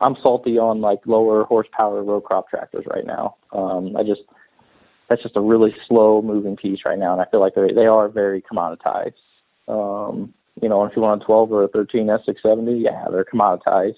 [0.00, 3.36] I'm salty on like lower horsepower row crop tractors right now.
[3.52, 4.22] Um, I just,
[5.08, 7.86] that's just a really slow moving piece right now, and I feel like they they
[7.86, 9.12] are very commoditized.
[9.68, 13.96] Um, you know, if you want a 12 or a 13 S670, yeah, they're commoditized.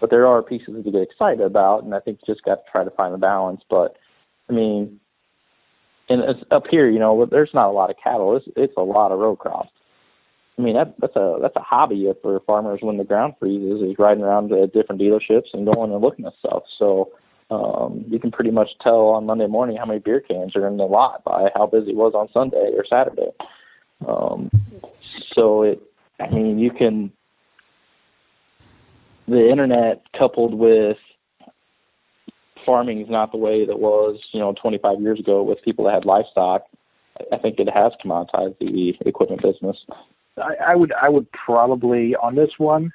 [0.00, 2.72] But there are pieces you get excited about, and I think you just got to
[2.72, 3.60] try to find the balance.
[3.68, 3.96] But
[4.48, 4.98] I mean,
[6.08, 8.36] and it's up here, you know, there's not a lot of cattle.
[8.36, 9.70] It's it's a lot of row crops.
[10.58, 13.98] I mean, that that's a that's a hobby for farmers when the ground freezes is
[13.98, 16.64] riding around to different dealerships and going and looking at stuff.
[16.78, 17.12] So
[17.50, 20.76] um, you can pretty much tell on Monday morning how many beer cans are in
[20.76, 23.30] the lot by how busy it was on Sunday or Saturday.
[24.06, 24.50] Um,
[25.34, 25.82] so it
[26.20, 27.12] I mean, you can
[29.26, 30.98] the internet coupled with
[32.66, 35.94] farming is not the way that was, you know, 25 years ago with people that
[35.94, 36.62] had livestock.
[37.32, 39.76] I think it has commoditized the equipment business.
[40.36, 42.92] I, I would I would probably on this one.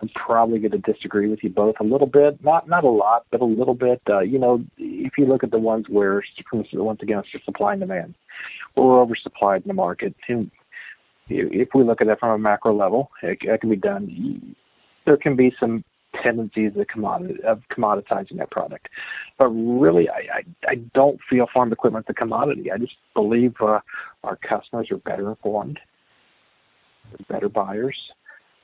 [0.00, 3.24] I'm probably going to disagree with you both a little bit, not not a lot,
[3.30, 4.02] but a little bit.
[4.08, 7.80] Uh, you know, if you look at the ones where, once again, it's supply and
[7.80, 8.14] demand,
[8.76, 10.14] we're oversupplied in the market.
[11.28, 14.54] If we look at it from a macro level, it, it can be done.
[15.06, 15.84] There can be some
[16.22, 18.88] tendencies of, commodity, of commoditizing that product,
[19.38, 22.70] but really, I, I, I don't feel farm equipment is a commodity.
[22.70, 23.80] I just believe uh,
[24.22, 25.80] our customers are better informed,
[27.10, 27.98] they're better buyers,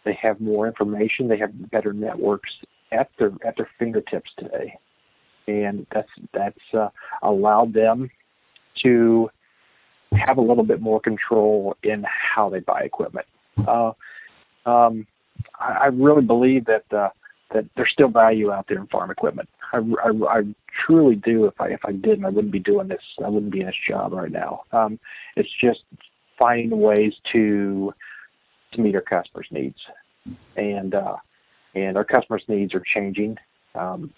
[0.05, 2.51] they have more information, they have better networks
[2.93, 4.79] at their at their fingertips today,
[5.49, 6.89] and that's that's uh,
[7.23, 8.11] allowed them
[8.83, 9.31] to
[10.13, 13.27] have a little bit more control in how they buy equipment.
[13.67, 13.93] Uh,
[14.67, 15.07] um,
[15.59, 17.11] I, I really believe that uh,
[17.53, 19.49] that there's still value out there in farm equipment.
[19.73, 20.43] I, I, I
[20.87, 21.47] truly do.
[21.47, 23.03] If I if I didn't, I wouldn't be doing this.
[23.25, 24.63] I wouldn't be in this job right now.
[24.73, 24.99] Um,
[25.37, 25.81] it's just
[26.39, 27.95] finding ways to
[28.73, 29.79] to meet our customers' needs,
[30.57, 31.17] and uh,
[31.75, 33.37] and our customers' needs are changing.
[33.75, 34.13] Um,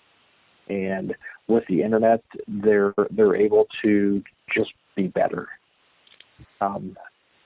[0.68, 1.14] and
[1.48, 4.22] with the internet, they're they're able to
[4.56, 5.48] just be better.
[6.62, 6.96] Um,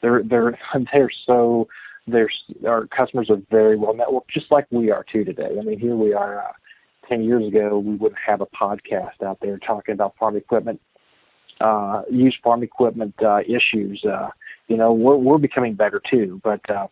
[0.02, 0.58] they're they're
[0.92, 1.68] they're so
[2.06, 2.30] they're
[2.66, 5.56] our customers are very well networked, just like we are too today.
[5.58, 6.40] I mean, here we are.
[6.40, 6.52] Uh,
[7.08, 10.80] Ten years ago, we wouldn't have a podcast out there talking about farm equipment,
[11.60, 14.04] uh, used farm equipment uh, issues.
[14.04, 14.30] Uh,
[14.66, 16.88] you know, we're we're becoming better too, but uh,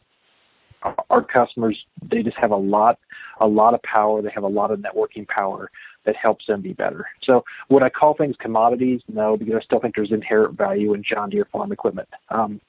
[1.10, 2.98] our customers they just have a lot
[3.40, 4.22] a lot of power.
[4.22, 5.70] They have a lot of networking power
[6.04, 7.06] that helps them be better.
[7.22, 9.00] So would I call things commodities?
[9.08, 12.08] No, because I still think there's inherent value in John Deere farm equipment.
[12.28, 12.60] Um,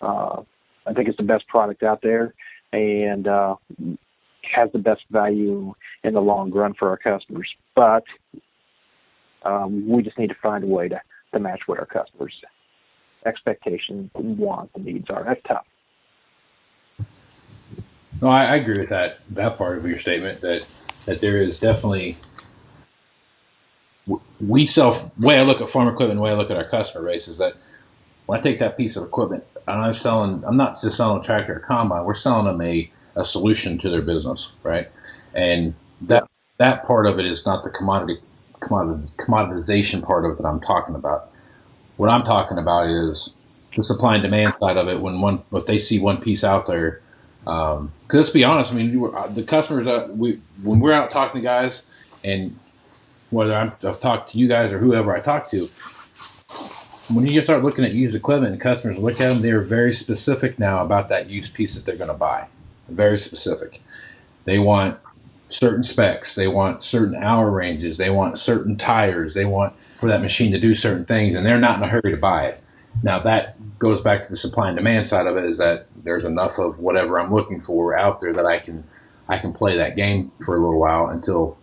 [0.00, 0.42] uh,
[0.86, 2.34] I think it's the best product out there
[2.72, 3.56] and uh,
[4.42, 7.48] has the best value in the long run for our customers.
[7.74, 8.04] But
[9.42, 11.00] um, we just need to find a way to,
[11.32, 12.34] to match what our customers'
[13.24, 15.24] expectations, wants, and needs are.
[15.24, 15.66] That's tough.
[18.20, 20.64] No, I, I agree with that that part of your statement that
[21.04, 22.16] that there is definitely
[24.40, 27.28] we sell way I look at farm equipment, way I look at our customer base
[27.28, 27.54] is that
[28.26, 31.24] when I take that piece of equipment and I'm selling, I'm not just selling a
[31.24, 34.88] tractor or combine, we're selling them a, a solution to their business, right?
[35.34, 36.26] And that
[36.58, 38.18] that part of it is not the commodity
[38.60, 41.28] commoditization part of it that I'm talking about.
[41.96, 43.32] What I'm talking about is
[43.74, 45.00] the supply and demand side of it.
[45.00, 47.02] When one, if they see one piece out there,
[47.40, 51.10] because um, let's be honest, I mean, uh, the customers that we when we're out
[51.10, 51.82] talking to guys,
[52.24, 52.58] and
[53.30, 55.68] whether i have talked to you guys or whoever I talk to,
[57.12, 59.92] when you start looking at used equipment and customers look at them, they are very
[59.92, 62.48] specific now about that used piece that they're going to buy.
[62.88, 63.80] Very specific.
[64.44, 64.98] They want
[65.48, 66.34] certain specs.
[66.34, 67.96] They want certain hour ranges.
[67.96, 69.34] They want certain tires.
[69.34, 72.10] They want for that machine to do certain things, and they're not in a hurry
[72.10, 72.62] to buy it.
[73.02, 75.44] Now that goes back to the supply and demand side of it.
[75.44, 78.84] Is that there's enough of whatever I'm looking for out there that I can
[79.28, 81.58] I can play that game for a little while until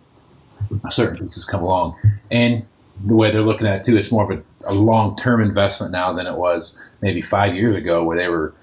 [0.90, 1.96] certain pieces come along.
[2.30, 2.64] And
[3.04, 5.92] the way they're looking at it too, it's more of a, a long term investment
[5.92, 8.54] now than it was maybe five years ago, where they were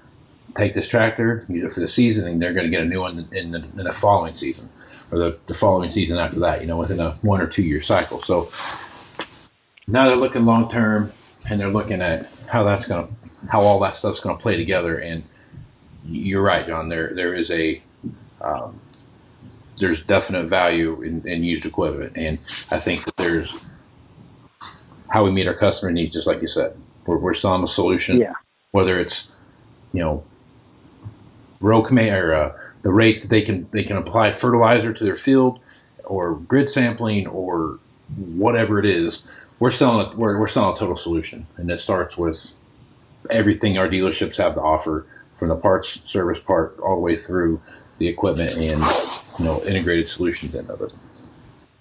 [0.56, 3.00] take this tractor, use it for the season, and they're going to get a new
[3.00, 4.68] one in the, in the following season
[5.10, 6.60] or the, the following season after that.
[6.60, 8.20] You know, within a one or two year cycle.
[8.22, 8.50] So
[9.86, 11.12] now they're looking long term,
[11.48, 13.14] and they're looking at how that's going to
[13.48, 14.98] how all that stuff's going to play together.
[14.98, 15.24] And
[16.04, 16.88] you're right, John.
[16.88, 17.82] There there is a
[18.40, 18.80] um,
[19.78, 22.38] there's definite value in, in used equipment, and
[22.70, 23.58] I think that there's
[25.12, 26.76] how we meet our customer needs, just like you said.
[27.06, 28.34] We're, we're selling a solution, yeah.
[28.70, 29.28] whether it's
[29.92, 30.24] you know
[31.60, 35.60] RowCommand or uh, the rate that they can they can apply fertilizer to their field,
[36.04, 37.78] or grid sampling, or
[38.16, 39.22] whatever it is.
[39.58, 42.52] We're selling a, we're, we're selling a total solution, and it starts with
[43.30, 47.60] everything our dealerships have to offer, from the parts service part all the way through
[47.98, 48.82] the equipment and
[49.38, 50.92] you know integrated solutions end of it.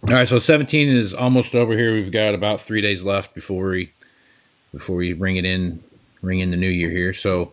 [0.07, 1.93] All right, so 17 is almost over here.
[1.93, 3.91] We've got about three days left before we
[4.73, 5.83] before we bring it in,
[6.21, 7.13] ring in the new year here.
[7.13, 7.51] So,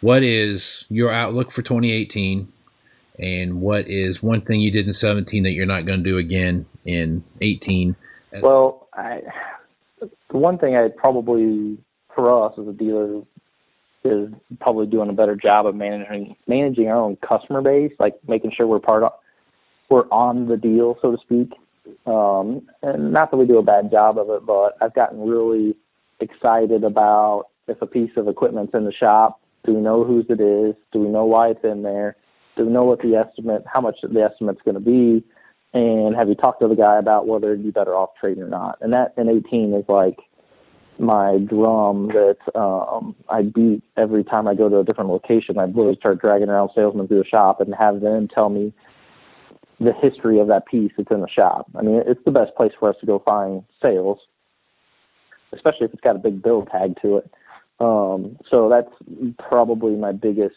[0.00, 2.52] what is your outlook for 2018?
[3.18, 6.16] And what is one thing you did in 17 that you're not going to do
[6.16, 7.94] again in 18?
[8.40, 9.22] Well, I,
[10.00, 11.78] the one thing I probably
[12.14, 13.22] for us as a dealer
[14.04, 18.52] is probably doing a better job of managing managing our own customer base, like making
[18.56, 19.12] sure we're part of
[19.88, 21.52] we're on the deal, so to speak.
[22.06, 25.76] Um, and not that we do a bad job of it, but I've gotten really
[26.20, 30.40] excited about if a piece of equipment's in the shop, do we know whose it
[30.40, 30.74] is?
[30.92, 32.16] Do we know why it's in there?
[32.56, 35.24] Do we know what the estimate, how much the estimate's going to be?
[35.72, 38.48] And have you talked to the guy about whether you'd be better off trading or
[38.48, 38.78] not?
[38.80, 40.18] And that in 18 is like
[41.00, 45.58] my drum that um, I beat every time I go to a different location.
[45.58, 48.72] I literally start dragging around salesmen through the shop and have them tell me
[49.80, 51.66] the history of that piece that's in the shop.
[51.74, 54.18] I mean, it's the best place for us to go find sales,
[55.54, 57.30] especially if it's got a big bill tag to it.
[57.80, 58.92] Um, so that's
[59.38, 60.56] probably my biggest.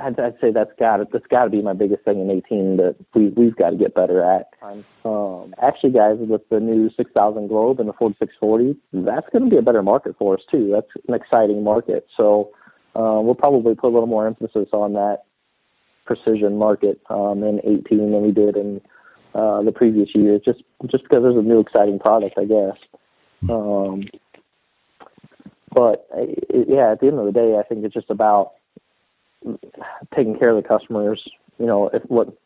[0.00, 1.08] I'd, I'd say that's got it.
[1.12, 3.94] That's got to be my biggest thing in 18 that we we've got to get
[3.94, 4.50] better at.
[5.04, 9.56] Um, actually, guys, with the new 6000 Globe and the 4640, that's going to be
[9.56, 10.70] a better market for us too.
[10.72, 12.06] That's an exciting market.
[12.16, 12.50] So
[12.94, 15.22] uh, we'll probably put a little more emphasis on that
[16.04, 18.80] precision market um, in 18 than we did in
[19.34, 22.76] uh, the previous years, just just because there's a new exciting product, I guess.
[23.48, 24.04] Um,
[25.74, 26.06] but
[26.68, 28.52] yeah, at the end of the day, I think it's just about
[30.14, 31.22] taking care of the customers.
[31.58, 32.36] You know, if what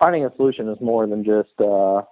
[0.00, 2.02] finding a solution is more than just uh,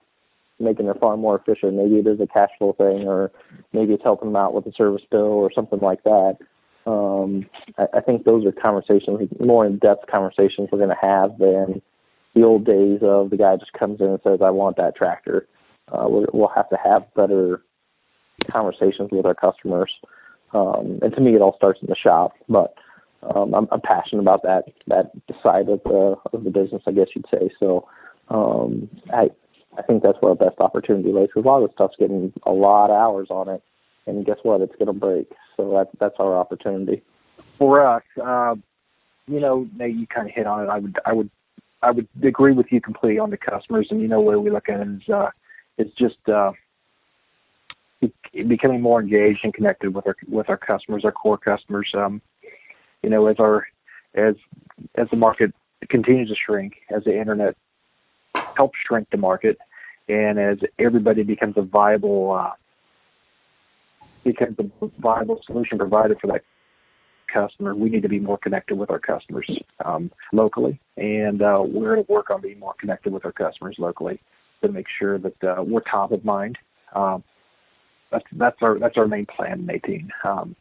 [0.61, 1.74] making their farm more efficient.
[1.74, 3.30] Maybe it is a cash flow thing, or
[3.72, 6.39] maybe it's helping them out with a service bill or something like that.
[6.86, 7.47] Um,
[7.78, 11.82] I, I think those are conversations, more in-depth conversations we're going to have than
[12.34, 15.47] the old days of the guy just comes in and says, "I want that tractor."
[15.91, 17.62] Uh, we'll have to have better
[18.51, 19.91] conversations with our customers.
[20.53, 22.32] Um, and to me, it all starts in the shop.
[22.49, 22.74] But
[23.22, 25.10] um, I'm, I'm passionate about that that
[25.42, 27.50] side of the of the business, I guess you'd say.
[27.58, 27.88] So
[28.28, 29.30] um, I
[29.76, 31.28] I think that's where our best opportunity lies.
[31.28, 33.62] Because a lot of stuff's getting a lot of hours on it,
[34.06, 34.60] and guess what?
[34.60, 35.32] It's going to break.
[35.56, 37.02] So that's that's our opportunity.
[37.58, 38.54] For us, uh,
[39.26, 40.68] you know, Nate, you kind of hit on it.
[40.68, 41.30] I would I would
[41.82, 44.68] I would agree with you completely on the customers, and you know, where we look
[44.68, 45.30] at it is uh,
[45.76, 46.52] it's just uh,
[48.32, 51.90] becoming more engaged and connected with our with our customers, our core customers.
[51.94, 52.22] Um,
[53.03, 53.66] you know, as our
[54.14, 54.34] as
[54.94, 55.55] as the market
[55.88, 57.57] continues to shrink, as the internet
[58.57, 59.59] helps shrink the market,
[60.09, 62.53] and as everybody becomes a viable uh,
[64.24, 66.42] becomes a viable solution provider for that
[67.32, 69.51] customer, we need to be more connected with our customers
[69.84, 73.76] um, locally, and uh, we're going to work on being more connected with our customers
[73.78, 74.20] locally
[74.62, 76.59] to make sure that uh, we're top of mind.
[76.94, 77.22] Um,
[78.11, 80.11] that's that's our that's our main plan in 18.
[80.24, 80.57] Um,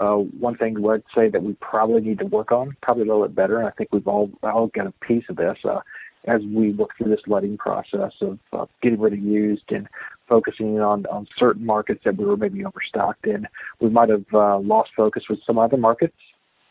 [0.00, 3.06] uh, one thing I would say that we probably need to work on, probably a
[3.06, 5.80] little bit better, and I think we've all all got a piece of this uh,
[6.24, 9.88] as we work through this letting process of uh, getting rid of used and
[10.28, 13.46] focusing on on certain markets that we were maybe overstocked in.
[13.80, 16.16] We might have uh, lost focus with some other markets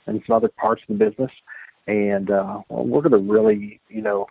[0.07, 1.31] and some other parts of the business,
[1.87, 4.27] and uh, well, we're going to really, you know,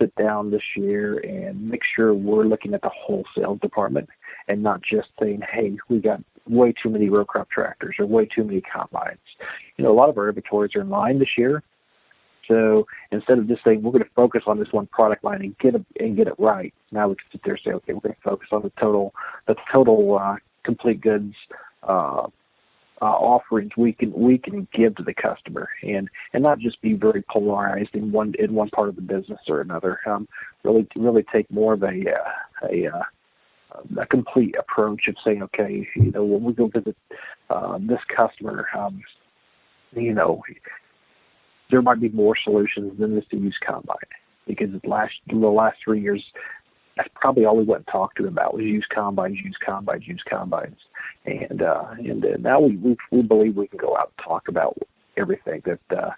[0.00, 4.08] sit down this year and make sure we're looking at the wholesale department
[4.48, 8.26] and not just saying, hey, we got way too many row crop tractors or way
[8.26, 9.18] too many combines.
[9.76, 11.62] You know, a lot of our inventories are in line this year.
[12.48, 15.58] So instead of just saying we're going to focus on this one product line and
[15.58, 18.00] get it and get it right, now we can sit there and say, okay, we're
[18.00, 19.14] going to focus on the total,
[19.46, 21.34] the total uh, complete goods
[21.82, 22.26] uh,
[23.02, 26.94] uh, offerings we can we can give to the customer and and not just be
[26.94, 29.98] very polarized in one in one part of the business or another.
[30.06, 30.28] Um,
[30.62, 33.02] really really take more of a uh, a uh,
[33.98, 36.96] a complete approach of saying, okay, you know, when we go visit
[37.50, 39.02] uh, this customer, um,
[39.92, 40.42] you know,
[41.70, 43.96] there might be more solutions than just to use combine
[44.46, 46.22] because last the last three years,
[46.96, 50.06] that's probably all we went and talked to him about was use combines, use combines,
[50.06, 50.78] use combines,
[51.24, 54.48] and uh, and uh, now we, we we believe we can go out and talk
[54.48, 54.76] about
[55.16, 56.10] everything that uh,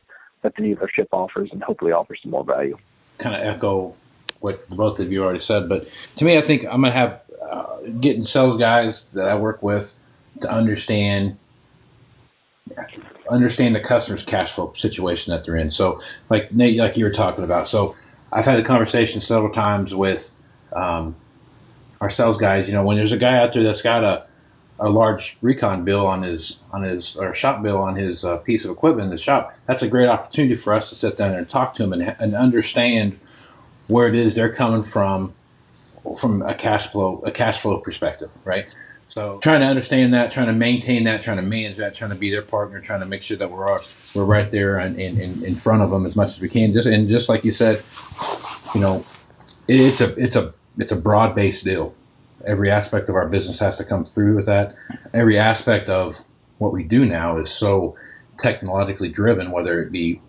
[0.42, 2.76] that the dealership offers and hopefully offer some more value.
[3.18, 3.96] Kind of echo
[4.40, 7.78] what both of you already said, but to me, I think I'm gonna have uh,
[8.00, 9.94] getting sales guys that I work with
[10.40, 11.36] to understand
[13.30, 15.70] understand the customer's cash flow situation that they're in.
[15.70, 17.68] So, like Nate, like you were talking about.
[17.68, 17.96] So,
[18.32, 20.34] I've had a conversation several times with
[20.72, 21.16] um,
[22.00, 22.68] our sales guys.
[22.68, 24.26] You know, when there's a guy out there that's got a
[24.78, 28.64] a large recon bill on his on his or shop bill on his uh, piece
[28.64, 31.48] of equipment in the shop, that's a great opportunity for us to sit down and
[31.48, 33.18] talk to him and, and understand
[33.88, 35.34] where it is they're coming from
[36.18, 38.72] from a cash flow a cash flow perspective, right?
[39.08, 42.16] So trying to understand that, trying to maintain that, trying to manage that, trying to
[42.16, 43.80] be their partner, trying to make sure that we're
[44.14, 46.74] we're right there and in, in, in front of them as much as we can.
[46.74, 47.82] Just and just like you said,
[48.74, 49.06] you know,
[49.68, 51.94] it, it's a it's a it's a broad based deal.
[52.46, 54.74] Every aspect of our business has to come through with that.
[55.14, 56.22] Every aspect of
[56.58, 57.96] what we do now is so
[58.38, 60.20] technologically driven, whether it be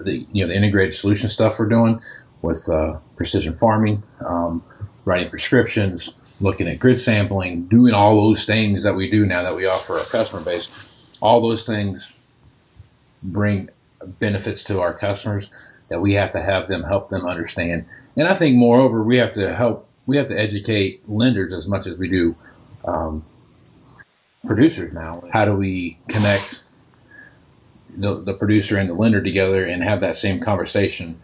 [0.00, 2.00] the, you know the integrated solution stuff we're doing,
[2.42, 4.62] with uh, precision farming, um,
[5.04, 9.54] writing prescriptions, looking at grid sampling, doing all those things that we do now that
[9.54, 10.68] we offer our customer base.
[11.20, 12.12] All those things
[13.22, 13.68] bring
[14.18, 15.48] benefits to our customers
[15.88, 17.84] that we have to have them help them understand.
[18.16, 21.86] And I think, moreover, we have to help, we have to educate lenders as much
[21.86, 22.34] as we do
[22.84, 23.24] um,
[24.44, 25.22] producers now.
[25.32, 26.61] How do we connect
[27.96, 31.20] the, the producer and the lender together and have that same conversation?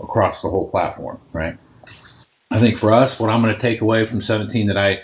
[0.00, 1.56] across the whole platform, right?
[2.50, 5.02] I think for us, what I'm going to take away from 17 that I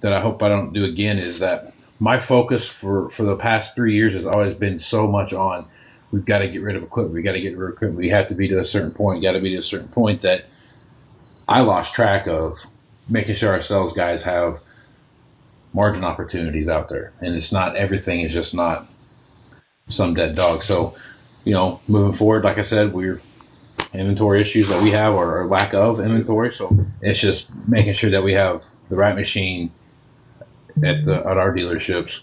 [0.00, 3.74] that I hope I don't do again is that my focus for for the past
[3.74, 5.66] three years has always been so much on
[6.12, 8.08] we've got to get rid of equipment, we got to get rid of equipment, we
[8.08, 10.44] have to be to a certain point, got to be to a certain point that
[11.48, 12.66] I lost track of
[13.08, 14.60] making sure our sales guys have
[15.74, 18.88] margin opportunities out there, and it's not everything is just not
[19.88, 20.64] some dead dogs.
[20.64, 20.96] So,
[21.44, 23.20] you know, moving forward, like I said, we're
[23.92, 26.52] inventory issues that we have or, lack of inventory.
[26.52, 29.70] So it's just making sure that we have the right machine
[30.84, 32.20] at the at our dealerships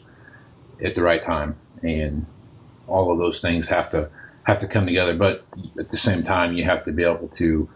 [0.84, 2.26] at the right time, and
[2.88, 4.10] all of those things have to
[4.44, 5.16] have to come together.
[5.16, 5.46] But
[5.80, 7.70] at the same time, you have to be able to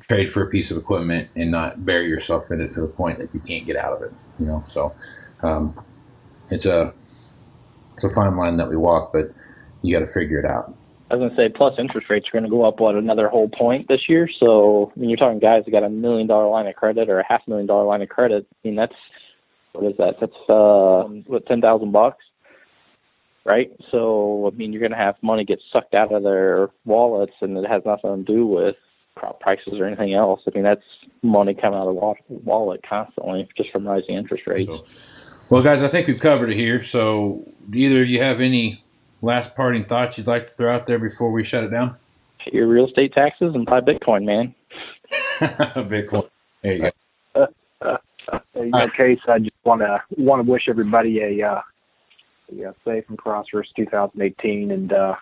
[0.00, 3.18] trade for a piece of equipment and not bury yourself in it to the point
[3.18, 4.12] that you can't get out of it.
[4.38, 4.92] You know, so
[5.42, 5.78] um,
[6.50, 6.92] it's a
[7.94, 9.26] it's a fine line that we walk, but
[9.82, 10.74] you got to figure it out.
[11.12, 13.86] I was gonna say, plus interest rates are gonna go up what another whole point
[13.86, 14.30] this year.
[14.40, 17.20] So I mean, you're talking guys that got a million dollar line of credit or
[17.20, 18.46] a half million dollar line of credit.
[18.50, 18.94] I mean, that's
[19.72, 20.20] what is that?
[20.20, 22.24] That's uh, what ten thousand bucks,
[23.44, 23.70] right?
[23.90, 27.68] So I mean, you're gonna have money get sucked out of their wallets, and it
[27.68, 28.76] has nothing to do with
[29.14, 30.40] crop prices or anything else.
[30.46, 30.80] I mean, that's
[31.22, 34.70] money coming out of the wallet constantly just from rising interest rates.
[34.70, 34.86] So,
[35.52, 36.82] well, guys, I think we've covered it here.
[36.82, 38.82] So, do either of you have any
[39.20, 41.96] last parting thoughts you'd like to throw out there before we shut it down?
[42.38, 44.54] Pay your real estate taxes and buy Bitcoin, man.
[45.90, 46.30] Bitcoin.
[46.62, 46.90] There you
[47.34, 47.48] go.
[48.54, 51.60] in that case, I just want to want to wish everybody a, uh,
[52.50, 55.16] a safe and prosperous 2018, and uh,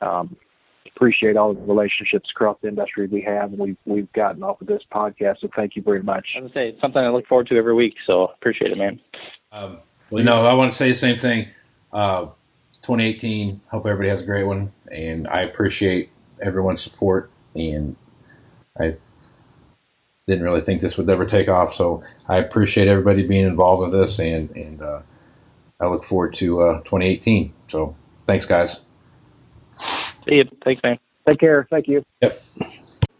[0.00, 0.34] um,
[0.86, 4.66] appreciate all the relationships across the industry we have and we've we've gotten off of
[4.66, 5.40] this podcast.
[5.40, 6.26] So thank you very much.
[6.36, 7.94] I was say it's something I look forward to every week.
[8.06, 9.00] So appreciate it, man.
[9.52, 9.78] Um,
[10.10, 11.48] well, no, I want to say the same thing.
[11.92, 12.26] Uh,
[12.84, 13.62] 2018.
[13.70, 16.10] Hope everybody has a great one, and I appreciate
[16.42, 17.30] everyone's support.
[17.54, 17.96] And
[18.78, 18.96] I
[20.26, 23.92] didn't really think this would ever take off, so I appreciate everybody being involved with
[23.92, 25.00] this, and and uh,
[25.80, 27.54] I look forward to uh, 2018.
[27.68, 28.80] So thanks, guys.
[30.28, 30.44] See you.
[30.64, 30.98] Thanks, man.
[31.26, 31.66] Take care.
[31.70, 32.04] Thank you.
[32.22, 32.42] Yep.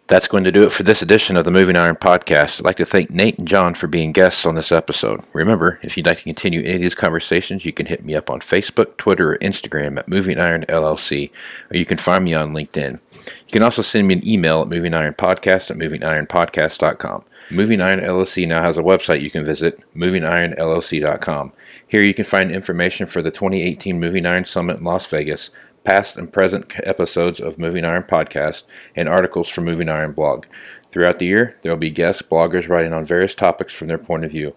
[0.07, 2.61] That's going to do it for this edition of the Moving Iron Podcast.
[2.61, 5.23] I'd like to thank Nate and John for being guests on this episode.
[5.33, 8.29] Remember, if you'd like to continue any of these conversations, you can hit me up
[8.29, 11.31] on Facebook, Twitter, or Instagram at Moving Iron LLC,
[11.71, 13.01] or you can find me on LinkedIn.
[13.13, 17.25] You can also send me an email at Moving Iron movingironpodcast at movingironpodcast.com.
[17.51, 21.53] Moving Iron LLC now has a website you can visit, movingironllc.com.
[21.87, 25.51] Here you can find information for the 2018 Moving Iron Summit in Las Vegas,
[25.85, 28.65] past and present episodes of Moving Iron Podcast,
[28.97, 30.47] and articles from Moving Iron blog.
[30.89, 34.25] Throughout the year, there will be guest bloggers writing on various topics from their point
[34.25, 34.55] of view.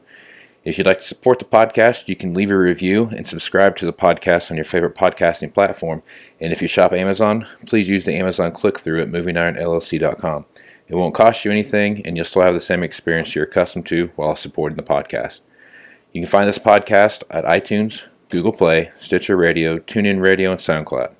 [0.63, 3.85] If you'd like to support the podcast, you can leave a review and subscribe to
[3.85, 6.03] the podcast on your favorite podcasting platform.
[6.41, 10.45] And if you shop Amazon, please use the Amazon click through at movingironllc.com.
[10.89, 14.11] It won't cost you anything, and you'll still have the same experience you're accustomed to
[14.15, 15.41] while supporting the podcast.
[16.11, 21.13] You can find this podcast at iTunes, Google Play, Stitcher Radio, TuneIn Radio, and SoundCloud.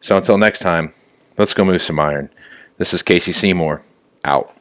[0.00, 0.92] So until next time,
[1.36, 2.30] let's go move some iron.
[2.78, 3.82] This is Casey Seymour,
[4.24, 4.54] out.